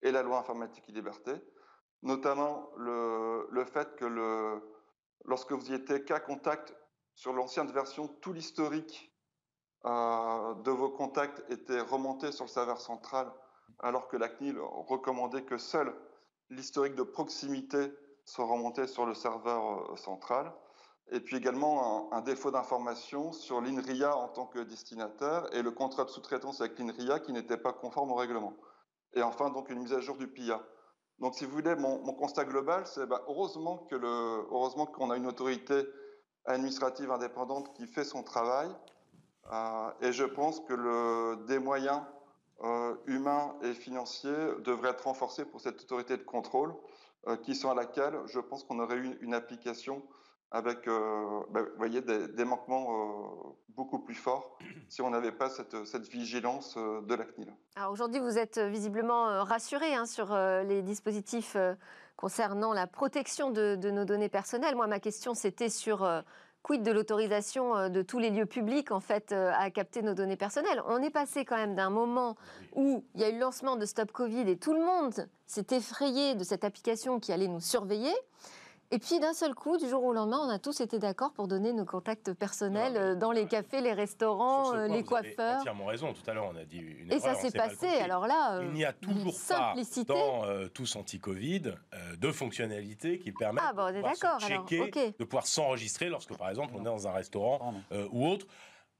[0.00, 1.32] et la loi informatique et liberté,
[2.02, 4.06] notamment le, fait que
[5.26, 6.74] lorsque vous y étiez cas contact
[7.14, 9.14] sur l'ancienne version, tout l'historique
[9.84, 13.30] euh, de vos contacts était remonté sur le serveur central,
[13.80, 15.94] alors que la CNIL recommandait que seul
[16.48, 17.92] l'historique de proximité
[18.24, 20.50] soit remonté sur le serveur euh, central
[21.12, 26.04] et puis également un, défaut d'information sur l'INRIA en tant que destinataire et le contrat
[26.04, 28.54] de sous-traitance avec l'INRIA qui n'était pas conforme au règlement.
[29.12, 30.62] Et enfin, donc une mise à jour du PIA.
[31.18, 35.84] Donc, si vous voulez, mon, constat global, c'est bah, heureusement que qu'on a une autorité
[36.46, 38.68] administrative indépendante qui fait son travail.
[39.52, 42.00] Euh, et je pense que des moyens
[42.62, 46.74] euh, humains et financiers devraient être renforcés pour cette autorité de contrôle,
[47.28, 50.02] euh, qui sont à laquelle je pense qu'on aurait eu une application
[50.52, 55.48] avec euh, bah, vous voyez, des, manquements euh, beaucoup plus forts si on n'avait pas
[55.48, 57.52] cette, cette vigilance euh, de la CNIL.
[57.74, 61.56] Alors aujourd'hui, vous êtes visiblement rassuré hein, sur les dispositifs
[62.16, 64.76] concernant la protection de, nos données personnelles.
[64.76, 66.06] Moi, ma question, c'était sur
[66.62, 70.82] quid de l'autorisation de tous les lieux publics en fait à capter nos données personnelles.
[70.86, 72.36] On est passé quand même d'un moment
[72.74, 75.66] où il y a eu le lancement de Stop Covid et tout le monde s'est
[75.70, 78.12] effrayé de cette application qui allait nous surveiller.
[78.92, 81.48] Et puis d'un seul coup, du jour au lendemain, on a tous été d'accord pour
[81.48, 85.32] donner nos contacts personnels euh, dans les cafés, les restaurants, euh, les coiffeurs.
[85.34, 86.12] Vous avez entièrement raison.
[86.12, 87.86] Tout à l'heure, on a dit une Et ça s'est passé.
[87.86, 89.74] Alors là, il n'y a toujours pas
[90.06, 91.72] dans euh, tous anti-Covid
[92.18, 96.80] de fonctionnalités qui permettent ah, de pouvoir checker, de pouvoir s'enregistrer lorsque, par exemple, on
[96.80, 97.74] est dans un restaurant
[98.10, 98.46] ou autre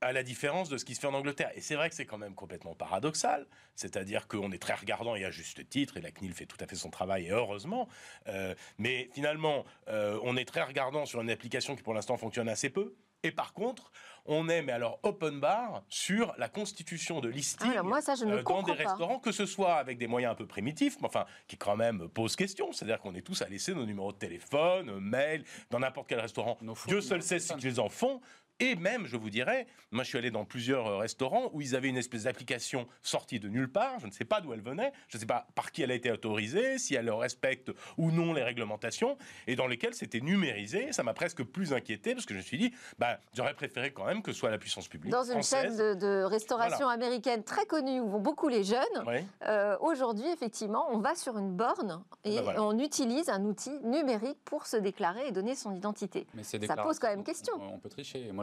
[0.03, 1.51] à la différence de ce qui se fait en Angleterre.
[1.55, 5.25] Et c'est vrai que c'est quand même complètement paradoxal, c'est-à-dire qu'on est très regardant et
[5.25, 7.88] à juste titre, et la CNIL fait tout à fait son travail, et heureusement,
[8.29, 12.49] euh, mais finalement, euh, on est très regardant sur une application qui pour l'instant fonctionne
[12.49, 13.93] assez peu, et par contre,
[14.27, 18.25] on est, mais alors open bar, sur la constitution de listing ah, moi, ça, je
[18.25, 21.07] ne euh, dans des restaurants, que ce soit avec des moyens un peu primitifs, mais
[21.07, 22.73] enfin, qui quand même posent question.
[22.73, 26.59] C'est-à-dire qu'on est tous à laisser nos numéros de téléphone, mail, dans n'importe quel restaurant.
[26.87, 28.21] Dieu seul sait ce qu'ils en font.
[28.61, 31.75] Et même, je vous dirais, moi je suis allé dans plusieurs euh, restaurants où ils
[31.75, 34.93] avaient une espèce d'application sortie de nulle part, je ne sais pas d'où elle venait,
[35.09, 38.33] je ne sais pas par qui elle a été autorisée, si elle respecte ou non
[38.33, 40.93] les réglementations, et dans lesquelles c'était numérisé.
[40.93, 44.05] Ça m'a presque plus inquiété parce que je me suis dit, bah, j'aurais préféré quand
[44.05, 45.12] même que ce soit la puissance publique.
[45.12, 48.81] Dans une chaîne de, restauration américaine très connue où vont beaucoup les jeunes,
[49.47, 54.38] euh, aujourd'hui, effectivement, on va sur une borne et ben on utilise un outil numérique
[54.45, 56.27] pour se déclarer et donner son identité.
[56.35, 57.55] Mais ça pose quand même question.
[57.61, 58.31] On peut tricher.
[58.33, 58.41] Moi,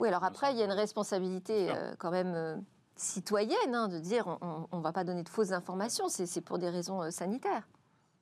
[0.00, 2.56] oui, alors après, il y a une responsabilité euh, quand même euh,
[2.96, 6.68] citoyenne hein, de dire on ne va pas donner de fausses informations, c'est pour des
[6.68, 7.68] raisons euh, sanitaires.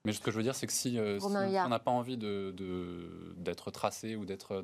[0.04, 3.70] Mais ce que je veux dire, c'est que si, on n'a pas envie d'être de,
[3.70, 4.62] tracé ou d'être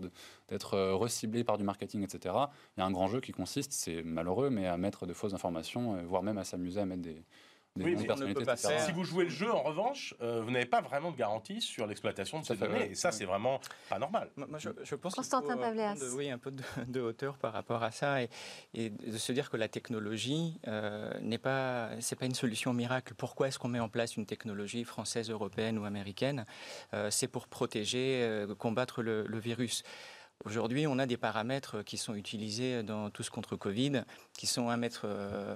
[0.92, 2.34] reciblé par du marketing, etc.,
[2.76, 5.34] il y a un grand jeu qui consiste, c'est malheureux, mais à mettre de fausses
[5.34, 7.24] informations, voire même à s'amuser à mettre des,
[7.76, 7.96] oui,
[8.78, 11.88] Si vous jouez le jeu, en revanche, euh, vous n'avez pas vraiment de garantie sur
[11.88, 12.90] l'exploitation de ces données.
[12.90, 14.30] Et ça, c'est vraiment pas normal.
[14.36, 15.22] Moi, je, je, pense faut
[16.00, 16.52] de, oui, un peu
[16.86, 18.30] de, hauteur par rapport à ça et,
[18.74, 23.14] et de se dire que la technologie euh, n'est pas, c'est pas une solution miracle.
[23.14, 26.46] Pourquoi est-ce qu'on met en place une technologie française, européenne ou américaine
[26.92, 29.82] euh, C'est pour protéger, euh, combattre le, le virus.
[30.44, 34.76] Aujourd'hui, on a des paramètres qui sont utilisés dans tous contre Covid, qui sont un
[34.76, 35.06] mètre,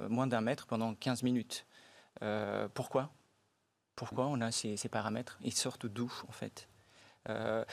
[0.08, 1.66] moins d'un mètre pendant 15 minutes.
[2.22, 3.10] Euh, pourquoi?
[3.96, 5.38] Pourquoi on a ces, paramètres?
[5.42, 6.68] Ils sortent d'où en fait?
[7.28, 7.64] Euh,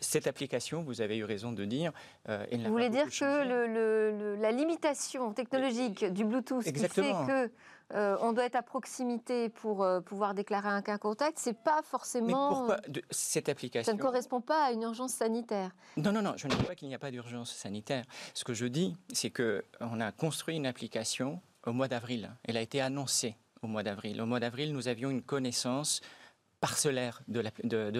[0.00, 1.92] cette application, vous avez eu raison de dire.
[2.28, 7.50] Euh, vous voulez dire que la limitation technologique du Bluetooth qui fait que
[7.94, 12.26] on doit être à proximité pour pouvoir déclarer un cas contact, c'est pas forcément.
[12.26, 15.72] Mais pourquoi cette application Ça ne correspond pas à une urgence sanitaire.
[15.96, 18.04] Non, non, non, je ne dis pas qu'il n'y a pas d'urgence sanitaire.
[18.34, 22.30] Ce que je dis, c'est que on a construit une application au mois d'avril.
[22.44, 24.20] Elle a été annoncée au mois d'avril.
[24.20, 26.00] Au mois d'avril, nous avions une connaissance
[26.60, 27.40] parcellaire de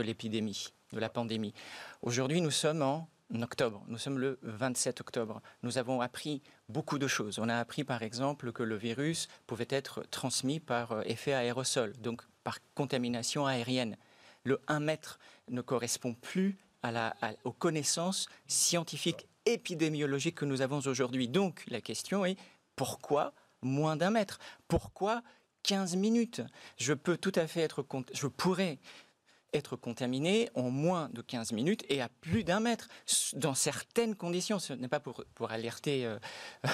[0.00, 1.54] l'épidémie, de, la pandémie.
[2.02, 3.08] Aujourd'hui, nous sommes en
[3.40, 3.82] octobre.
[3.88, 5.40] Nous sommes le 27 octobre.
[5.62, 7.38] Nous avons appris beaucoup de choses.
[7.38, 11.92] On a appris par exemple que le virus pouvait être transmis par euh, effet aérosol,
[11.98, 13.96] donc par contamination aérienne.
[14.44, 16.58] Le 1 mètre ne correspond plus
[17.44, 21.28] aux connaissances scientifiques épidémiologiques que nous avons aujourd'hui.
[21.28, 22.36] Donc la question est
[22.74, 24.38] pourquoi moins d'un mètre?
[24.66, 25.22] Pourquoi
[25.62, 26.42] 15 minutes.
[26.76, 28.78] Je peux tout à fait être, je pourrais
[29.52, 32.88] être contaminé en moins de 15 minutes et à plus d'un mètre,
[33.34, 34.58] dans certaines conditions.
[34.58, 36.18] Ce n'est pas pour, alerter euh,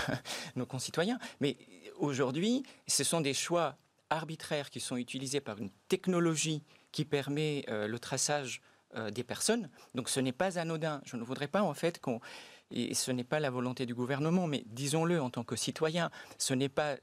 [0.56, 1.56] nos concitoyens, mais
[1.96, 3.76] aujourd'hui, ce sont des choix
[4.10, 8.62] arbitraires qui sont utilisés par une technologie qui permet euh, le traçage
[8.96, 9.68] euh, des personnes.
[9.94, 11.02] Donc ce n'est pas anodin.
[11.04, 12.20] Je ne voudrais pas en fait qu'on...
[12.70, 16.52] Et ce n'est pas la volonté du gouvernement, mais disons-le en tant que citoyen, ce
[16.52, 16.96] n'est pas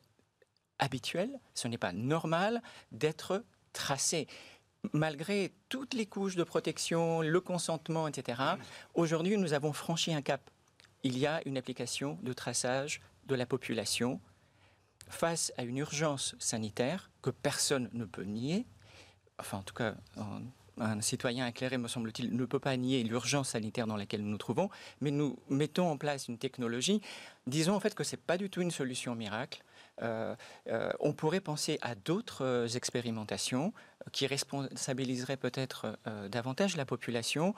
[0.79, 2.61] habituel, ce n'est pas normal
[2.91, 4.27] d'être tracé.
[4.93, 8.41] Malgré toutes les couches de protection, le consentement, etc.,
[8.93, 10.49] aujourd'hui, nous avons franchi un cap.
[11.03, 14.19] Il y a une application de traçage de la population
[15.07, 18.65] face à une urgence sanitaire que personne ne peut nier.
[19.39, 19.95] Enfin, en tout cas,
[20.77, 24.37] un citoyen éclairé, me semble-t-il, ne peut pas nier l'urgence sanitaire dans laquelle nous nous
[24.37, 24.69] trouvons,
[25.01, 27.01] mais nous mettons en place une technologie.
[27.47, 29.63] Disons en fait que ce n'est pas du tout une solution miracle.
[30.01, 30.35] Euh,
[30.67, 33.73] euh, on pourrait penser à d'autres euh, expérimentations
[34.11, 35.97] qui responsabiliseraient peut-être
[36.29, 37.55] davantage la population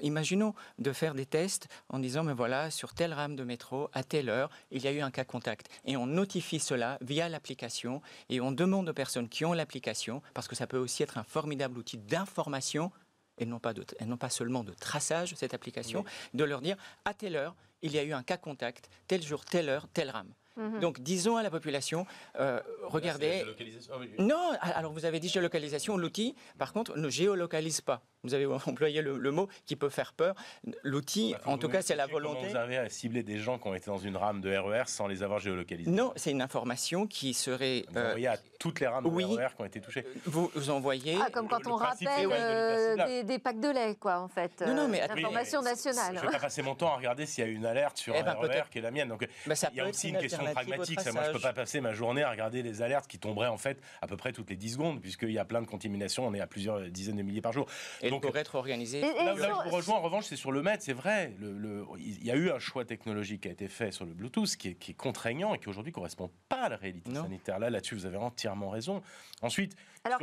[0.00, 4.04] imaginons de faire des tests en disant, mais voilà, sur telle rame de métro, à
[4.04, 5.68] telle heure, il y a eu un cas contact.
[5.84, 10.46] Et on notifie cela via l'application et on demande aux personnes qui ont l'application, parce
[10.46, 12.92] que ça peut aussi être un formidable outil d'information
[13.38, 16.76] et non pas, de, et non pas seulement de traçage, cette application, de leur dire,
[17.04, 20.10] à telle heure, il y a eu un cas contact, tel jour, telle heure, telle
[20.10, 20.32] rame.
[20.58, 20.80] Mhm.
[20.80, 22.06] Donc disons à la population,
[22.38, 23.44] euh, regardez.
[23.90, 28.02] Ah non, alors vous avez dit géolocalisation, l'outil, par contre, ne géolocalise pas.
[28.24, 30.34] Vous avez employé le, mot qui peut faire peur.
[30.82, 32.48] L'outil, bah, en tout cas, c'est la volonté.
[32.48, 34.84] vous avez à cibler des gens qui ont été dans une rame de RER e
[34.86, 37.84] sans les avoir géolocalisés Non, c'est une information qui serait.
[37.90, 40.04] Vous envoyez à toutes les rames de RER qui ont été touchées.
[40.24, 41.16] Vous, vous envoyez.
[41.20, 44.62] Ah, comme quand on rappelle euh, des, packs de lait, quoi, en fait.
[44.66, 46.16] Non, non, mais information nationale.
[46.16, 48.14] Je ne vais pas passer mon temps à regarder s'il y a une alerte sur
[48.14, 49.08] eh un RER e qui est la mienne.
[49.08, 50.98] Donc, bah, il y a aussi une question pragmatique.
[51.12, 53.56] moi, je ne peux pas passer ma journée à regarder les alertes qui tomberaient en
[53.56, 56.26] fait à peu près toutes les 10 secondes, puisqu'il y a plein de contaminations.
[56.26, 57.66] On est à plusieurs dizaines de milliers par jour.
[58.02, 60.62] Et Donc, pour être organisé là, où je vous rejoins, en revanche, c'est sur le
[60.62, 61.34] mètre, c'est vrai.
[61.38, 64.56] Le, il y a eu un choix technologique qui a été fait sur le Bluetooth
[64.56, 67.58] qui est, contraignant et qui aujourd'hui ne correspond pas à la réalité sanitaire.
[67.58, 69.02] Là, là-dessus, vous avez entièrement raison.
[69.42, 70.20] Ensuite, alors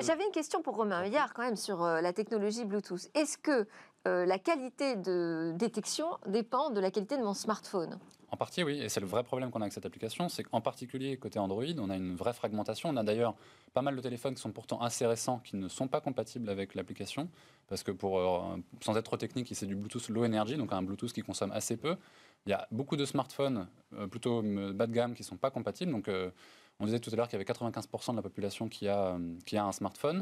[0.00, 3.08] j'avais une question pour Romain Hillard quand même sur euh, la technologie Bluetooth.
[3.14, 3.66] Est-ce que
[4.06, 7.98] euh, la qualité de détection dépend de la qualité de mon smartphone?
[8.30, 10.60] En partie, oui, et c'est le vrai problème qu'on a avec cette application, c'est qu'en
[10.60, 12.88] particulier côté Android, on a une vraie fragmentation.
[12.88, 13.34] On a d'ailleurs
[13.72, 16.74] pas mal de téléphones qui sont pourtant assez récents, qui ne sont pas compatibles avec
[16.74, 17.28] l'application,
[17.68, 20.82] parce que pour, euh, sans être trop technique, c'est du Bluetooth low energy, donc un
[20.82, 21.96] Bluetooth qui consomme assez peu.
[22.46, 25.50] Il y a beaucoup de smartphones euh, plutôt bas de gamme qui ne sont pas
[25.50, 26.30] compatibles, donc euh,
[26.80, 29.56] on disait tout à l'heure qu'il y avait 95% de la population qui a, qui
[29.56, 30.20] a un smartphone.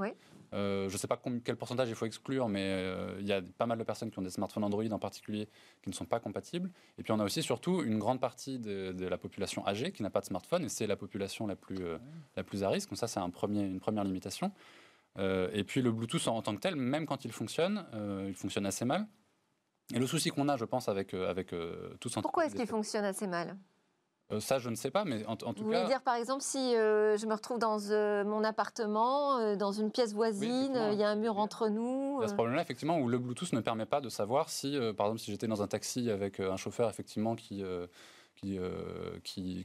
[0.54, 3.40] Euh, je ne sais pas quel pourcentage il faut exclure, mais euh, il y a
[3.40, 5.48] pas mal de personnes qui ont des smartphones Android en particulier
[5.82, 6.70] qui ne sont pas compatibles.
[6.98, 10.10] Et puis on a aussi surtout une grande partie de, la population âgée qui n'a
[10.10, 11.98] pas de smartphone, et c'est la population la plus, euh,
[12.36, 12.90] la plus à risque.
[12.90, 14.52] Donc ça, c'est un premier, une première limitation.
[15.18, 17.84] et puis le Bluetooth en, tant que tel, même quand il fonctionne,
[18.28, 19.06] il fonctionne assez mal.
[19.94, 21.48] Et le souci qu'on a, je pense, avec, avec
[22.00, 23.56] tout ce Pourquoi est-ce qu'il fonctionne assez mal?
[24.32, 25.52] Euh, ça, je ne sais pas, mais en, tout cas.
[25.56, 29.72] Vous voulez dire, par exemple, si euh, je me retrouve dans euh, mon appartement, dans
[29.72, 32.18] une pièce voisine, il y a un mur entre nous.
[32.20, 34.78] Il y a ce problème-là, effectivement, où le Bluetooth ne permet pas de savoir si,
[34.96, 37.62] par exemple, si j'étais dans un taxi avec un chauffeur, effectivement, qui
[38.42, 38.58] qui,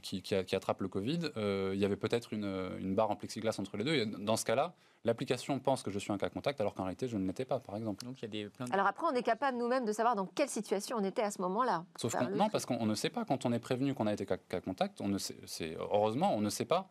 [0.00, 3.76] qui, qui, attrape le Covid, il y avait peut-être une, une, barre en plexiglas entre
[3.76, 3.94] les deux.
[3.94, 7.08] Et dans ce cas-là, l'application pense que je suis un cas contact alors qu'en réalité
[7.08, 8.04] je ne l'étais pas, par exemple.
[8.04, 10.48] Donc, il y a des, Alors après, on est capable nous-mêmes de savoir dans quelle
[10.48, 11.84] situation on était à ce moment-là.
[11.96, 14.26] Sauf que non, parce qu'on ne sait pas quand on est prévenu qu'on a été
[14.26, 15.00] cas, cas contact.
[15.00, 16.88] On ne sait, heureusement, on ne sait pas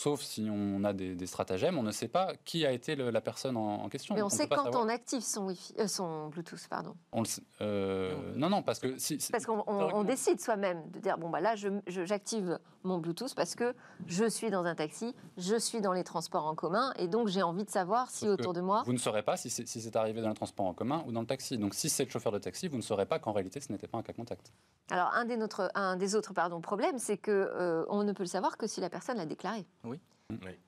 [0.00, 3.56] sauf si on a des, stratagèmes, on ne sait pas qui a été la personne
[3.56, 4.14] en, question.
[4.14, 6.94] Mais on, sait quand on active son, wifi, euh, son Bluetooth, pardon.
[7.12, 7.22] On
[7.60, 8.48] euh, non.
[8.48, 11.54] non, parce que si, parce qu'on décide soi-même de dire bon bah là
[11.86, 13.74] j'active mon Bluetooth parce que
[14.06, 17.42] je suis dans un taxi, je suis dans les transports en commun et donc j'ai
[17.42, 18.82] envie de savoir si autour de moi.
[18.86, 21.26] Vous ne saurez pas si c'est arrivé dans le transport en commun ou dans le
[21.26, 21.58] taxi.
[21.58, 23.88] Donc si c'est le chauffeur de taxi, vous ne saurez pas qu'en réalité ce n'était
[23.88, 24.52] pas un cas contact.
[24.90, 28.22] Alors un des, notre, un des autres pardon, problèmes, c'est que euh, on ne peut
[28.22, 29.66] le savoir que si la personne l'a déclaré.
[29.84, 29.89] Oui.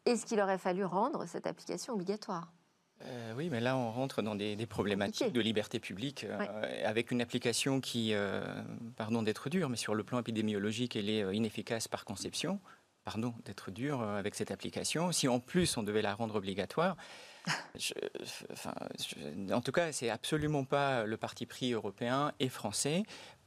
[0.04, 2.52] Est-ce qu'il aurait fallu rendre cette application obligatoire?
[3.04, 7.20] Euh, oui, mais là, on rentre dans des, problématiques de liberté publique euh, avec une
[7.20, 8.44] application qui, euh,
[8.96, 12.60] pardon d'être dure, mais sur le plan épidémiologique, elle est inefficace par conception.
[13.04, 15.10] Pardon d'être dur avec cette application.
[15.10, 16.96] Si en plus on devait la rendre obligatoire,
[19.50, 23.02] en tout cas, c'est absolument pas le parti pris européen et français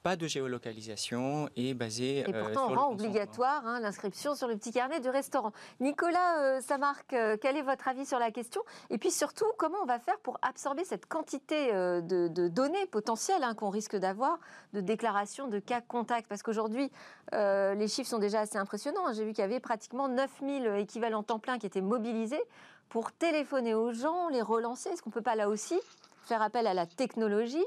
[0.06, 2.20] pas de géolocalisation et basé.
[2.20, 5.52] Et pourtant, on rend obligatoire hein, l'inscription sur le petit carnet du restaurant.
[5.80, 8.62] Nicolas euh, Samarc, euh, quel est votre avis sur la question?
[8.92, 13.42] Et puis surtout, comment on va faire pour absorber cette quantité euh, de, données potentielles
[13.42, 14.38] hein, qu'on risque d'avoir
[14.74, 16.92] de déclaration de cas contact Parce qu'aujourd'hui,
[17.32, 19.08] les chiffres sont déjà assez impressionnants.
[19.08, 19.14] Hein.
[19.14, 22.44] J'ai vu qu'il y avait pratiquement 9000 équivalents temps plein qui étaient mobilisés
[22.90, 24.90] pour téléphoner aux gens, les relancer.
[24.90, 25.80] Est-ce qu'on ne peut pas là aussi
[26.22, 27.66] faire appel à la technologie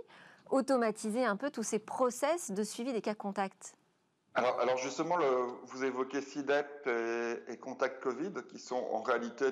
[0.50, 3.74] automatiser un peu tous ces process de suivi des cas contacts
[4.34, 5.16] alors, alors, justement,
[5.64, 6.86] vous évoquez SIDEP
[7.48, 9.46] et, Contact Covid, qui sont en réalité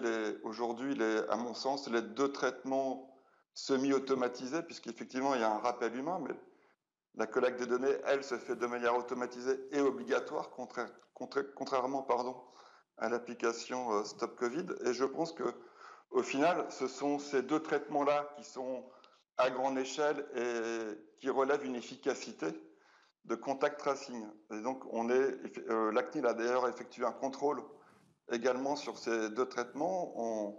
[0.45, 0.97] aujourd'hui,
[1.29, 3.13] à mon sens, les deux traitements
[3.55, 6.35] semi-automatisés, puisqu'effectivement, il y a un rappel humain, mais
[7.17, 12.07] la collecte des données, elle, se fait de manière automatisée et obligatoire, contrairement
[12.99, 14.67] à l'application euh, Stop Covid.
[14.85, 15.45] Et je pense que,
[16.11, 18.85] au final, ce sont ces deux traitements-là qui sont
[19.39, 22.47] à grande échelle et qui relève une efficacité
[23.27, 24.25] de contact tracing.
[24.51, 27.63] Donc, on est, euh, a d'ailleurs effectué un contrôle
[28.31, 30.57] également sur ces deux traitements,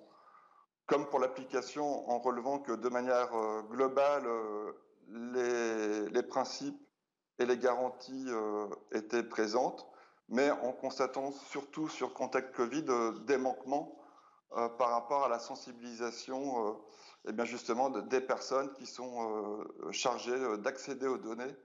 [0.85, 4.71] comme pour l'application, en relevant que de manière euh, globale, euh,
[5.09, 6.79] les, les, principes
[7.39, 8.27] et les garanties
[8.91, 9.87] étaient présentes,
[10.27, 12.83] mais en constatant surtout sur Contact Covid
[13.25, 13.97] des manquements
[14.49, 16.77] par rapport à la sensibilisation
[17.27, 21.55] eh bien justement des personnes qui sont euh, chargées euh, d'accéder aux données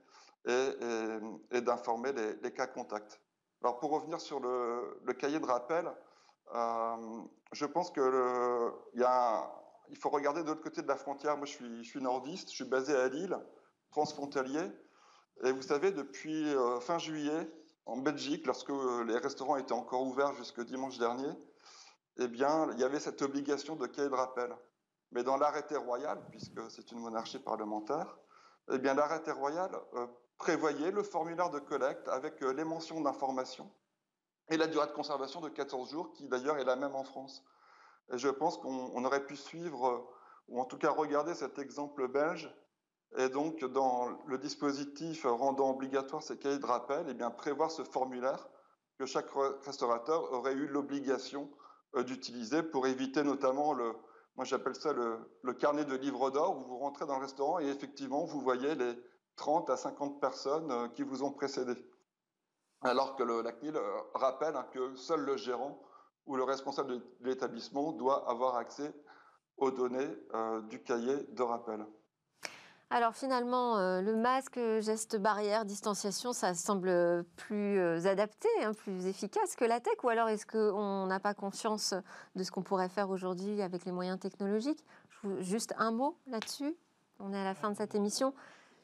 [0.45, 3.21] et, d'informer les, cas contacts.
[3.61, 5.89] Alors pour revenir sur le, cahier de rappel,
[6.53, 7.21] euh,
[7.53, 8.71] je pense que
[9.99, 11.37] faut regarder de l'autre côté de la frontière.
[11.37, 13.37] Moi, je suis, je suis, nordiste, je suis basé à Lille,
[13.91, 14.69] transfrontalier.
[15.45, 16.45] Et vous savez, depuis
[16.81, 17.49] fin juillet,
[17.85, 18.71] en Belgique, lorsque
[19.05, 21.31] les restaurants étaient encore ouverts jusque dimanche dernier,
[22.17, 24.53] eh bien, il y avait cette obligation de cahier de rappel.
[25.13, 28.17] Mais dans l'arrêté royal, puisque c'est une monarchie parlementaire,
[28.71, 33.71] eh bien l'arrêté royal euh, prévoyait le formulaire de collecte avec euh, les mentions d'information
[34.49, 37.45] et la durée de conservation de 14 jours, qui d'ailleurs est la même en France.
[38.11, 39.99] Et je pense qu'on aurait pu suivre, euh,
[40.47, 42.51] ou en tout cas regarder cet exemple belge,
[43.15, 47.83] et donc dans le dispositif rendant obligatoire ces cahiers de rappel, eh bien prévoir ce
[47.83, 48.49] formulaire
[48.97, 49.29] que chaque
[49.63, 51.51] restaurateur aurait eu l'obligation
[51.95, 53.93] d'utiliser pour éviter notamment le,
[54.35, 57.67] moi, j'appelle ça le, carnet de livres d'or où vous rentrez dans le restaurant et
[57.67, 58.93] effectivement, vous voyez les
[59.35, 61.73] 30 à 50 personnes euh, qui vous ont précédé.
[62.81, 65.81] Alors que le, la CNIL euh, rappelle hein, que seul le gérant
[66.25, 68.93] ou le responsable de l'établissement doit avoir accès
[69.57, 71.85] aux données euh, du cahier de rappel.
[72.95, 79.07] Alors finalement, euh, le masque, geste barrière, distanciation, ça semble plus euh, adapté, hein, plus
[79.07, 81.95] efficace que la tech Ou alors est-ce qu'on n'a pas conscience
[82.35, 84.85] de ce qu'on pourrait faire aujourd'hui avec les moyens technologiques?
[85.39, 86.75] Juste un mot là-dessus?
[87.17, 88.31] On est à la fin de cette émission.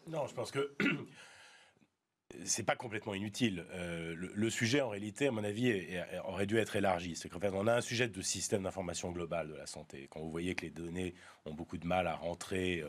[0.08, 0.76] Non, je pense que
[2.46, 3.64] c'est pas complètement inutile.
[3.74, 5.86] Euh, le, sujet, en réalité, à mon avis,
[6.26, 7.16] aurait dû être élargi.
[7.16, 10.08] C'est qu'en fait, on a un sujet de système d'information global de la santé.
[10.10, 11.14] Quand vous voyez que les données
[11.46, 12.84] ont beaucoup de mal à rentrer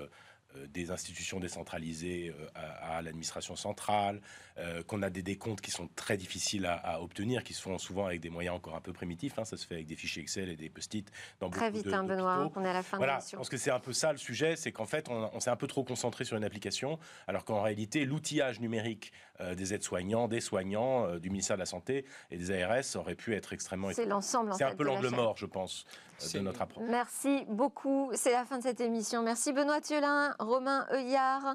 [0.68, 4.20] des institutions décentralisées euh, à, l'administration centrale,
[4.58, 8.06] euh, qu'on a des décomptes qui sont très difficiles à, obtenir, qui se font souvent
[8.06, 9.38] avec des moyens encore un peu primitifs.
[9.38, 9.44] Hein.
[9.44, 11.10] ça se fait avec des fichiers Excel et des post-it.
[11.52, 13.70] Très vite, hein, Benoît, on est à la fin voilà, de Je pense que c'est
[13.70, 16.36] un peu ça le sujet, c'est qu'en fait, on, s'est un peu trop concentré sur
[16.36, 19.12] une application, alors qu'en réalité, l'outillage numérique
[19.56, 23.52] des aides-soignants, des soignants, du ministère de la Santé et des ARS aurait pu être
[23.52, 23.90] extrêmement...
[23.92, 25.86] C'est l'ensemble, C'est un peu l'angle mort, je pense,
[26.34, 26.84] de notre approche.
[26.88, 28.10] Merci beaucoup.
[28.14, 29.22] C'est la fin de cette émission.
[29.22, 30.34] Merci Benoît Thiolin.
[30.40, 31.54] Romain Heuillard,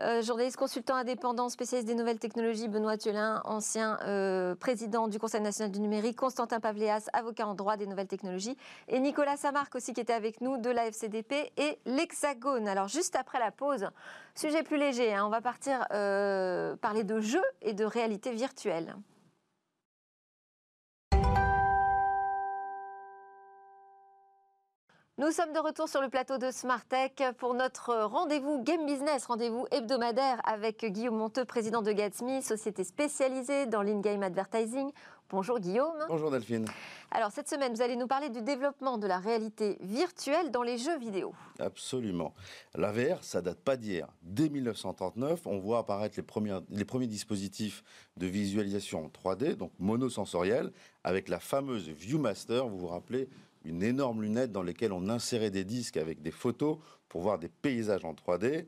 [0.00, 5.40] euh, journaliste consultant indépendant, spécialiste des nouvelles technologies, Benoît Thiolin, ancien euh, président du Conseil
[5.40, 8.56] national du numérique, Constantin Pavléas, avocat en droit des nouvelles technologies,
[8.88, 12.68] et Nicolas Samarc aussi qui était avec nous de la FCDP et l'Hexagone.
[12.68, 13.88] Alors juste après la pause,
[14.34, 18.94] sujet plus léger, hein, on va partir parler de jeux et de réalité virtuelle.
[25.18, 29.66] Nous sommes de retour sur le plateau de Smartech pour notre rendez-vous Game Business, rendez-vous
[29.70, 34.90] hebdomadaire avec Guillaume Monteux, président de Gatsby, société spécialisée dans l'in-game advertising.
[35.30, 36.04] Bonjour Guillaume.
[36.08, 36.66] Bonjour Delphine.
[37.10, 40.76] Alors cette semaine, vous allez nous parler du développement de la réalité virtuelle dans les
[40.76, 41.32] jeux vidéo.
[41.60, 42.34] Absolument.
[42.74, 44.08] La VR, ça date pas d'hier.
[44.20, 47.82] Dès 1939, on voit apparaître les, premiers, les premiers dispositifs
[48.18, 50.72] de visualisation 3D, donc monosensoriels,
[51.04, 53.30] avec la fameuse ViewMaster, vous vous rappelez,
[53.66, 57.48] une énorme lunette dans laquelle on insérait des disques avec des photos pour voir des
[57.48, 58.66] paysages en 3D.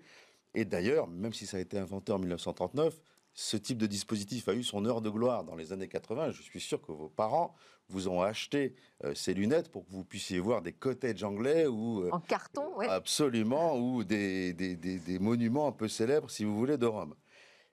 [0.55, 3.01] Et d'ailleurs, même si ça a été inventé en 1939,
[3.35, 6.33] ce type de dispositif a eu son heure de gloire dans les années 80.
[6.33, 7.55] Je suis sûr que vos parents
[7.89, 8.75] vous ont acheté
[9.05, 12.81] euh, ces lunettes pour que vous puissiez voir des cottages anglais ou euh, en carton,
[12.81, 17.15] absolument, ou des, des, des, monuments un peu célèbres, si vous voulez, de Rome.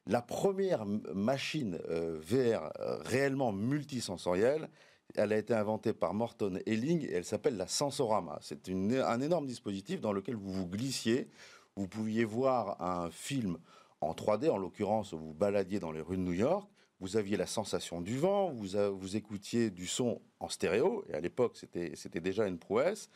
[0.07, 2.71] La première machine euh, VR
[3.03, 4.69] réellement multisensorielle,
[5.17, 8.39] elle a été inventée par Morton Helling et elle s'appelle la Sensorama.
[8.41, 11.29] C'est un énorme dispositif dans lequel vous vous glissiez.
[11.75, 13.57] Vous pouviez voir un film
[14.01, 16.69] en 3D, en l'occurrence, vous baladiez dans les rues de New York.
[16.99, 21.57] Vous aviez la sensation du vent, vous, écoutiez du son en stéréo, et à l'époque
[21.57, 23.09] c'était déjà une prouesse.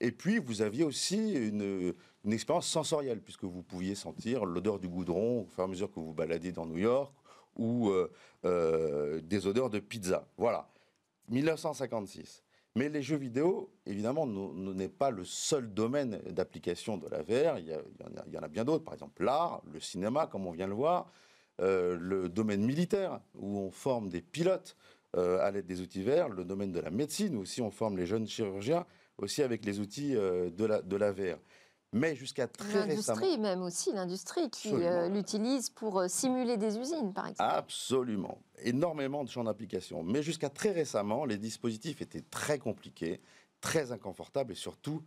[0.00, 1.94] Et puis vous aviez aussi une,
[2.24, 5.92] une expérience sensorielle, puisque vous pouviez sentir l'odeur du goudron au fur et à mesure
[5.92, 7.12] que vous baladiez dans New York,
[7.56, 8.10] ou euh,
[8.44, 10.26] euh, des odeurs de pizza.
[10.36, 10.69] Voilà.
[11.30, 12.42] 1956.
[12.76, 17.58] Mais les jeux vidéo, évidemment, n'est pas le seul domaine d'application de la VR.
[17.58, 20.74] Il y, en a bien d'autres, par exemple l'art, le cinéma, comme on vient le
[20.74, 21.10] voir,
[21.60, 24.76] euh, le domaine militaire, où on forme des pilotes
[25.16, 27.96] euh, à l'aide des outils VR, le domaine de la médecine, où aussi on forme
[27.96, 28.86] les jeunes chirurgiens,
[29.18, 31.38] aussi avec les outils euh, de, la, de la VR
[31.92, 33.20] mais jusqu'à très récemment.
[33.20, 37.50] L'industrie même aussi, l'industrie qui euh, l'utilise pour euh, simuler des usines, par exemple.
[37.50, 38.38] Absolument.
[38.62, 40.02] Énormément de champs d'application.
[40.02, 43.20] Mais jusqu'à très récemment, les dispositifs étaient très compliqués,
[43.60, 45.02] très inconfortables et surtout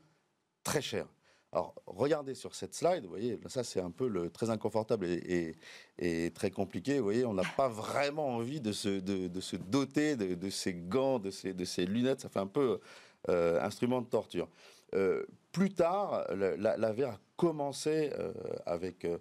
[0.64, 1.08] très chers.
[1.54, 5.56] Alors, regardez sur cette slide, vous voyez, ça c'est un peu le très inconfortable et,
[6.00, 6.98] et, très compliqué.
[6.98, 10.50] Vous voyez, on n'a pas vraiment envie de se, de, de se doter de, de,
[10.50, 12.22] ces gants, de ces, de ces lunettes.
[12.22, 12.80] Ça fait un peu
[13.30, 14.50] euh, instrument de torture.
[14.96, 15.24] Euh,
[15.54, 18.34] plus tard, la, a commencé euh,
[18.66, 19.20] avec, euh,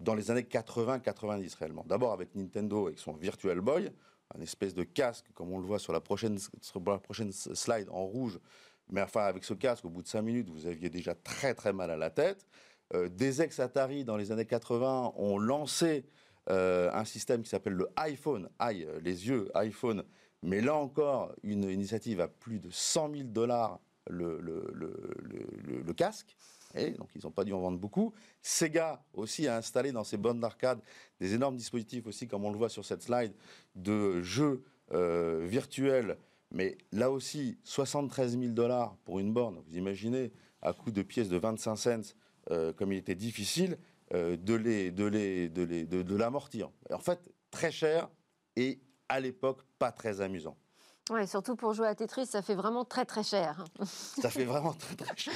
[0.00, 1.84] dans les années 80-90 réellement.
[1.86, 3.92] D'abord avec Nintendo, avec son Virtual Boy,
[4.34, 8.40] un espèce de casque, comme on le voit sur la prochaine, slide en rouge.
[8.88, 11.72] Mais enfin, avec ce casque, au bout de 5 minutes, vous aviez déjà très très
[11.72, 12.46] mal à la tête.
[12.94, 16.06] des ex-Atari, dans les années 80, ont lancé
[16.48, 20.04] un système qui s'appelle le iPhone, i, les yeux, iPhone.
[20.42, 26.36] Mais là encore, une initiative à plus de 100 000 dollars le, casque.
[26.74, 28.12] Et donc, ils n'ont pas dû en vendre beaucoup.
[28.42, 30.80] Sega aussi a installé dans ses bornes d'arcade
[31.20, 33.32] des énormes dispositifs aussi, comme on le voit sur cette slide,
[33.74, 36.18] de jeux euh, virtuels.
[36.50, 39.62] Mais là aussi, 73 000 dollars pour une borne.
[39.66, 42.14] Vous imaginez, à coût de pièces de 25 cents,
[42.50, 43.78] euh, comme il était difficile
[44.14, 46.70] euh, de les, de de, de l'amortir.
[46.92, 48.08] En fait, très cher
[48.54, 50.56] et à l'époque pas très amusant.
[51.10, 53.64] Oui, surtout pour jouer à Tetris, ça fait vraiment très très cher.
[53.84, 55.34] ça fait vraiment très très cher.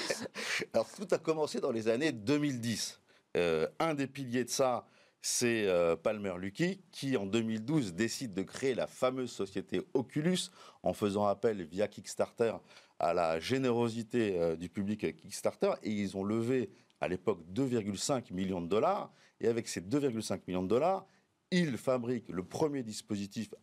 [0.72, 3.00] Alors tout a commencé dans les années 2010.
[3.36, 4.84] Euh, un des piliers de ça,
[5.22, 10.50] c'est euh, Palmer Luckey, qui en 2012 décide de créer la fameuse société Oculus
[10.82, 12.54] en faisant appel via Kickstarter
[12.98, 15.72] à la générosité euh, du public Kickstarter.
[15.84, 19.12] Et ils ont levé à l'époque 2,5 millions de dollars.
[19.40, 21.06] Et avec ces 2,5 millions de dollars,
[21.52, 23.54] ils fabriquent le premier dispositif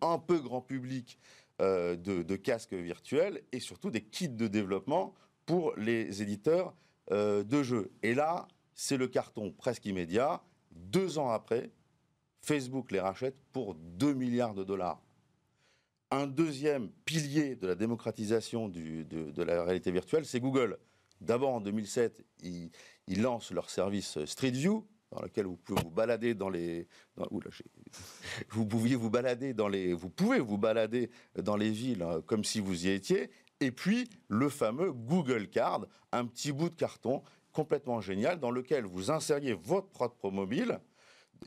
[0.00, 1.18] un peu grand public
[1.60, 6.72] euh, de, casques virtuels et surtout des kits de développement pour les éditeurs
[7.10, 7.90] euh, de jeux.
[8.02, 10.42] Et là, c'est le carton presque immédiat.
[10.70, 11.70] Deux ans après,
[12.42, 15.02] Facebook les rachète pour 2 milliards de dollars.
[16.10, 20.78] Un deuxième pilier de la démocratisation de, la réalité virtuelle, c'est Google.
[21.20, 22.70] D'abord, en 2007, ils,
[23.08, 26.86] ils lancent leur service Street View, dans lequel vous pouvez vous balader dans les.
[28.50, 29.92] vous pouviez vous balader dans les.
[29.94, 33.30] Vous pouvez vous balader dans les villes hein, comme si vous y étiez.
[33.60, 38.84] Et puis le fameux Google Card, un petit bout de carton complètement génial dans lequel
[38.84, 40.78] vous insériez votre propre mobile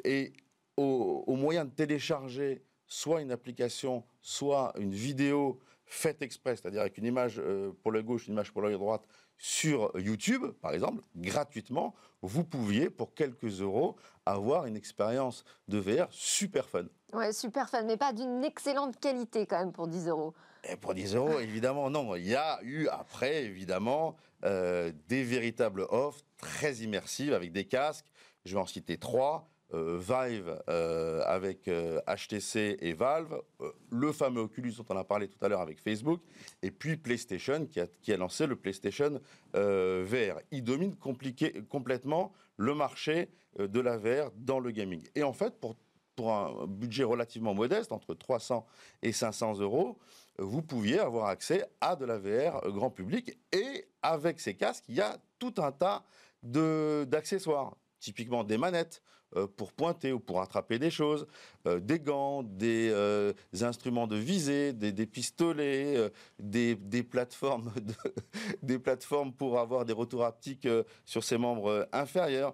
[0.03, 0.33] et
[0.77, 7.05] au, moyen de télécharger soit une application, soit une vidéo faite exprès, c'est-à-dire avec une
[7.05, 9.05] image euh, pour l'œil gauche, une image pour l'œil droite,
[9.41, 13.95] sur YouTube, par exemple, gratuitement, vous pouviez, pour quelques euros,
[14.27, 16.85] avoir une expérience de VR super fun.
[17.11, 20.35] Ouais, super fun, mais pas d'une excellente qualité quand même pour 10 euros.
[20.69, 22.15] Et pour 10 euros, évidemment, non.
[22.15, 24.15] Il y a eu après, évidemment,
[24.45, 28.05] euh, des véritables offres très immersives avec des casques.
[28.45, 29.49] Je vais en citer trois.
[29.73, 33.41] Euh, Vive euh, avec HTC et Valve,
[33.89, 36.21] le fameux Oculus dont on a parlé tout à l'heure avec Facebook,
[36.61, 39.21] et puis PlayStation qui a, lancé le PlayStation
[39.53, 40.39] VR.
[40.51, 45.03] Il domine complètement le marché de la VR dans le gaming.
[45.15, 45.75] Et en fait, pour,
[46.19, 48.65] un budget relativement modeste, entre 300
[49.01, 49.97] et 500 euros,
[50.37, 53.37] vous pouviez avoir accès à de la VR grand public.
[53.51, 56.03] Et avec ces casques, il y a tout un tas
[56.43, 57.75] d'accessoires.
[57.99, 59.20] Typiquement des manettes euh,
[59.57, 61.27] pour pointer ou pour attraper des choses,
[61.67, 67.71] euh, des gants, des euh, instruments de visée, des, pistolets, des, plateformes
[68.63, 70.67] des plateformes pour avoir des retours haptiques
[71.05, 72.53] sur ses membres inférieurs.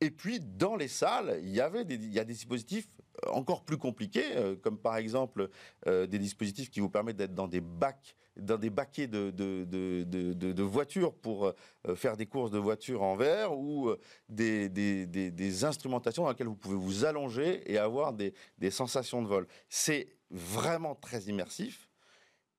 [0.00, 2.88] Et puis, dans les salles, il y avait des, il y a des dispositifs
[3.26, 5.48] encore plus compliqués, euh, comme par exemple
[5.86, 9.64] euh, des dispositifs qui vous permettent d'être dans des bacs dans des baquets de, de,
[9.64, 13.92] de, voitures pour euh, faire des courses de voitures en verre ou
[14.28, 18.32] des, des, des, instrumentations dans lesquelles vous pouvez vous allonger et avoir des,
[18.70, 19.46] sensations de vol.
[19.68, 21.88] C'est vraiment très immersif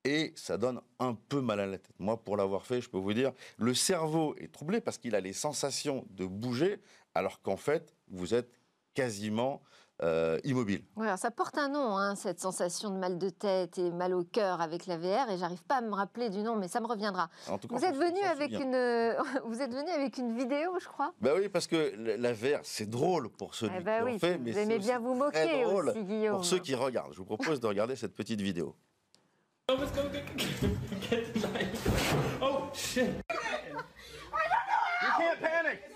[0.03, 1.95] et ça donne un peu mal à la tête.
[1.99, 5.19] Moi, pour l'avoir fait, je peux vous dire, le cerveau est troublé parce qu'il a
[5.19, 6.79] les sensations de bouger
[7.13, 8.51] alors qu'en fait, vous êtes
[8.93, 9.61] quasiment
[10.03, 10.83] euh, immobile.
[11.17, 14.61] ça porte un nom, hein, cette sensation de mal de tête et mal au cœur
[14.61, 17.29] avec la VR, et j'arrive pas à me rappeler du nom, mais ça me reviendra.
[17.69, 21.13] vous, êtes venu avec une, vous êtes venu avec une vidéo, je crois?
[21.21, 24.37] Ben oui, parce que la VR, c'est drôle pour ceux eh ben qui oui, fait,
[24.37, 26.35] mais vous aimez bien vous moquer aussi, Guillaume.
[26.35, 28.75] Pour ceux qui regardent, je vous propose de regarder cette petite vidéo.
[32.41, 33.05] Oh shit!
[35.01, 35.88] You can't panic!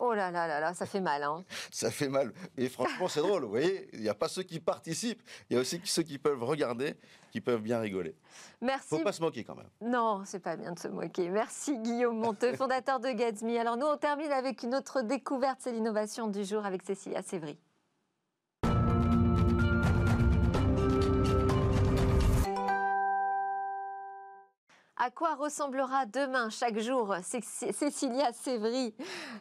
[0.00, 1.22] Oh là là là là, ça fait mal.
[1.22, 1.44] Hein.
[1.70, 2.32] ça fait mal.
[2.56, 3.88] Et franchement, c'est drôle, vous voyez.
[3.92, 6.94] Il n'y a pas ceux qui participent, il y a aussi ceux qui peuvent regarder,
[7.30, 8.14] qui peuvent bien rigoler.
[8.60, 8.88] Merci.
[8.88, 9.68] Faut pas se moquer quand même.
[9.80, 11.28] Non, c'est pas bien de se moquer.
[11.28, 13.58] Merci Guillaume Monteux, fondateur de Gatsby.
[13.58, 17.58] Alors nous, on termine avec une autre découverte, c'est l'innovation du jour avec Cécilia Sévry.
[25.00, 28.92] À quoi ressemblera demain chaque jour Cécilia Sévry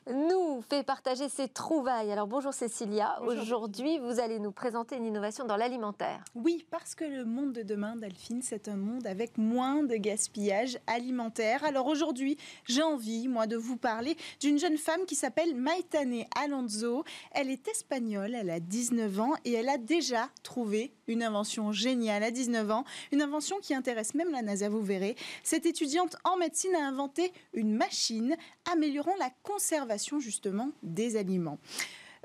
[0.06, 2.12] nous fait partager ses trouvailles.
[2.12, 6.24] Alors bonjour Cécilia, aujourd'hui vous allez nous présenter une innovation dans l'alimentaire.
[6.36, 10.78] Oui, parce que le monde de demain, Delphine, c'est un monde avec moins de gaspillage
[10.86, 11.64] alimentaire.
[11.64, 17.04] Alors aujourd'hui, j'ai envie, moi, de vous parler d'une jeune femme qui s'appelle Maitane Alonso.
[17.32, 22.22] Elle est espagnole, elle a 19 ans et elle a déjà trouvé une invention géniale
[22.22, 25.16] à 19 ans, une invention qui intéresse même la NASA, vous verrez.
[25.48, 28.36] Cette étudiante en médecine a inventé une machine
[28.70, 31.58] améliorant la conservation justement des aliments.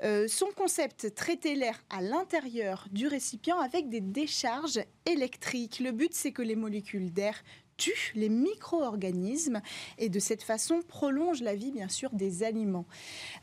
[0.03, 5.79] Euh, son concept, traiter l'air à l'intérieur du récipient avec des décharges électriques.
[5.79, 7.41] Le but, c'est que les molécules d'air
[7.77, 9.61] tuent les micro-organismes
[9.97, 12.87] et de cette façon prolongent la vie, bien sûr, des aliments.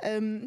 [0.04, 0.40] Euh,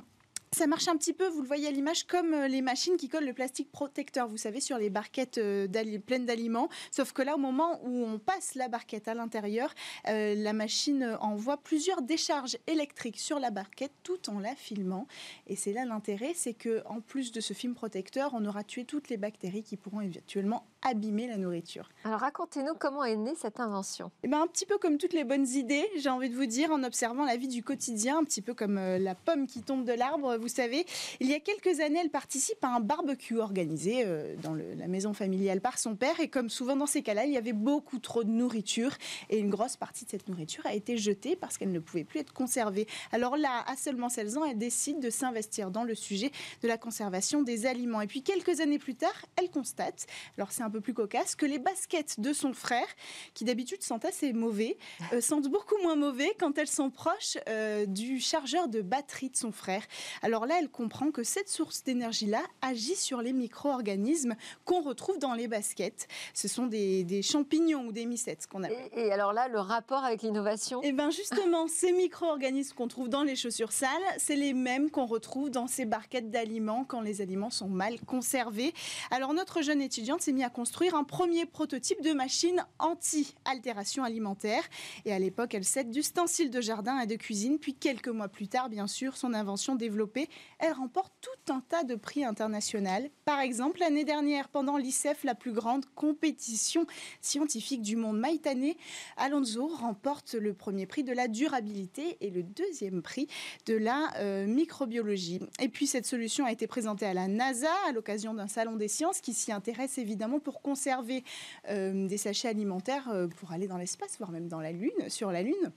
[0.53, 3.09] ça marche un petit peu, vous le voyez à l'image, comme euh, les machines qui
[3.09, 5.67] collent le plastique protecteur, vous savez, sur les barquettes euh,
[6.05, 6.69] pleines d'aliments.
[6.91, 9.73] Sauf que là, au moment où on passe la barquette à l'intérieur,
[10.07, 15.07] euh, la machine envoie plusieurs décharges électriques sur la barquette tout en la filmant.
[15.47, 18.85] Et c'est là l'intérêt, c'est que en plus de ce film protecteur, on aura tué
[18.85, 21.89] toutes les bactéries qui pourront éventuellement abîmer la nourriture.
[22.03, 24.11] Alors racontez-nous comment est née cette invention.
[24.23, 26.71] Eh ben, un petit peu comme toutes les bonnes idées, j'ai envie de vous dire,
[26.71, 29.93] en observant la vie du quotidien, un petit peu comme la pomme qui tombe de
[29.93, 30.85] l'arbre vous savez,
[31.19, 35.13] il y a quelques années, elle participe à un barbecue organisé euh, dans la maison
[35.13, 36.19] familiale par son père.
[36.19, 38.91] Et comme souvent dans ces cas-là, il y avait beaucoup trop de nourriture.
[39.29, 42.19] Et une grosse partie de cette nourriture a été jetée parce qu'elle ne pouvait plus
[42.19, 42.87] être conservée.
[43.11, 46.31] Alors là, à seulement 16 ans, elle décide de s'investir dans le sujet
[46.61, 48.01] de la conservation des aliments.
[48.01, 50.05] Et puis quelques années plus tard, elle constate,
[50.37, 52.87] alors c'est un peu plus cocasse, que les baskets de son frère,
[53.33, 54.77] qui d'habitude sentent assez mauvais,
[55.13, 59.37] euh, sentent beaucoup moins mauvais quand elles sont proches euh, du chargeur de batterie de
[59.37, 59.83] son frère.
[60.21, 64.33] Alors alors là, elle comprend que cette source d'énergie-là agit sur les micro-organismes
[64.65, 66.07] qu'on retrouve dans les baskets.
[66.33, 68.89] Ce sont des, champignons ou des mycètes qu'on appelle.
[68.95, 70.81] Et, alors là, le rapport avec l'innovation?
[70.83, 75.05] Eh bien justement, ces micro-organismes qu'on trouve dans les chaussures sales, c'est les mêmes qu'on
[75.05, 78.73] retrouve dans ces barquettes d'aliments quand les aliments sont mal conservés.
[79.11, 84.63] Alors notre jeune étudiante s'est mise à construire un premier prototype de machine anti-altération alimentaire.
[85.03, 87.59] Et à l'époque, elle cède d'ustensiles de jardin et de cuisine.
[87.59, 91.83] Puis quelques mois plus tard, bien sûr, son invention développée, elle remporte tout un tas
[91.83, 93.09] de prix internationaux.
[93.25, 96.87] Par exemple, l'année dernière, pendant l'ICEF, la plus grande compétition
[97.19, 98.71] scientifique du monde, Maïtane
[99.17, 103.27] Alonso remporte le premier prix de la durabilité et le deuxième prix
[103.65, 105.41] de la euh, microbiologie.
[105.59, 108.87] Et puis cette solution a été présentée à la NASA à l'occasion d'un salon des
[108.87, 111.23] sciences qui s'y intéresse évidemment pour conserver
[111.69, 115.31] euh, des sachets alimentaires euh, pour aller dans l'espace, voire même dans la Lune, sur
[115.31, 115.71] la Lune.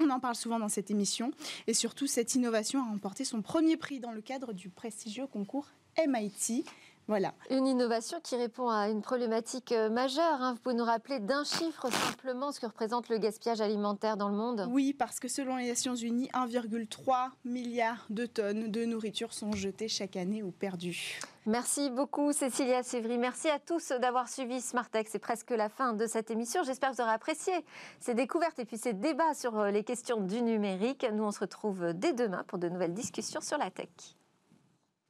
[0.00, 1.32] On en parle souvent dans cette émission
[1.66, 5.68] et surtout cette innovation a remporté son premier prix dans le cadre du prestigieux concours
[6.06, 6.64] MIT.
[7.08, 7.32] Voilà.
[7.48, 10.42] Une innovation qui répond à une problématique euh, majeure.
[10.42, 10.52] Hein.
[10.52, 14.36] Vous pouvez nous rappeler d'un chiffre simplement ce que représente le gaspillage alimentaire dans le
[14.36, 14.68] monde?
[14.70, 19.88] Oui, parce que selon les Nations Unies, 1,3 milliard de tonnes de nourriture sont jetées
[19.88, 21.18] chaque année ou perdues.
[21.46, 23.16] Merci beaucoup Cécilia Sévry.
[23.16, 25.10] Merci à tous d'avoir suivi Smartex.
[25.10, 26.62] C'est presque la fin de cette émission.
[26.62, 27.54] J'espère que vous aurez apprécié
[28.00, 31.06] ces découvertes et puis ces débats sur euh, les questions du numérique.
[31.10, 34.17] Nous, on se retrouve dès demain pour de nouvelles discussions sur la tech.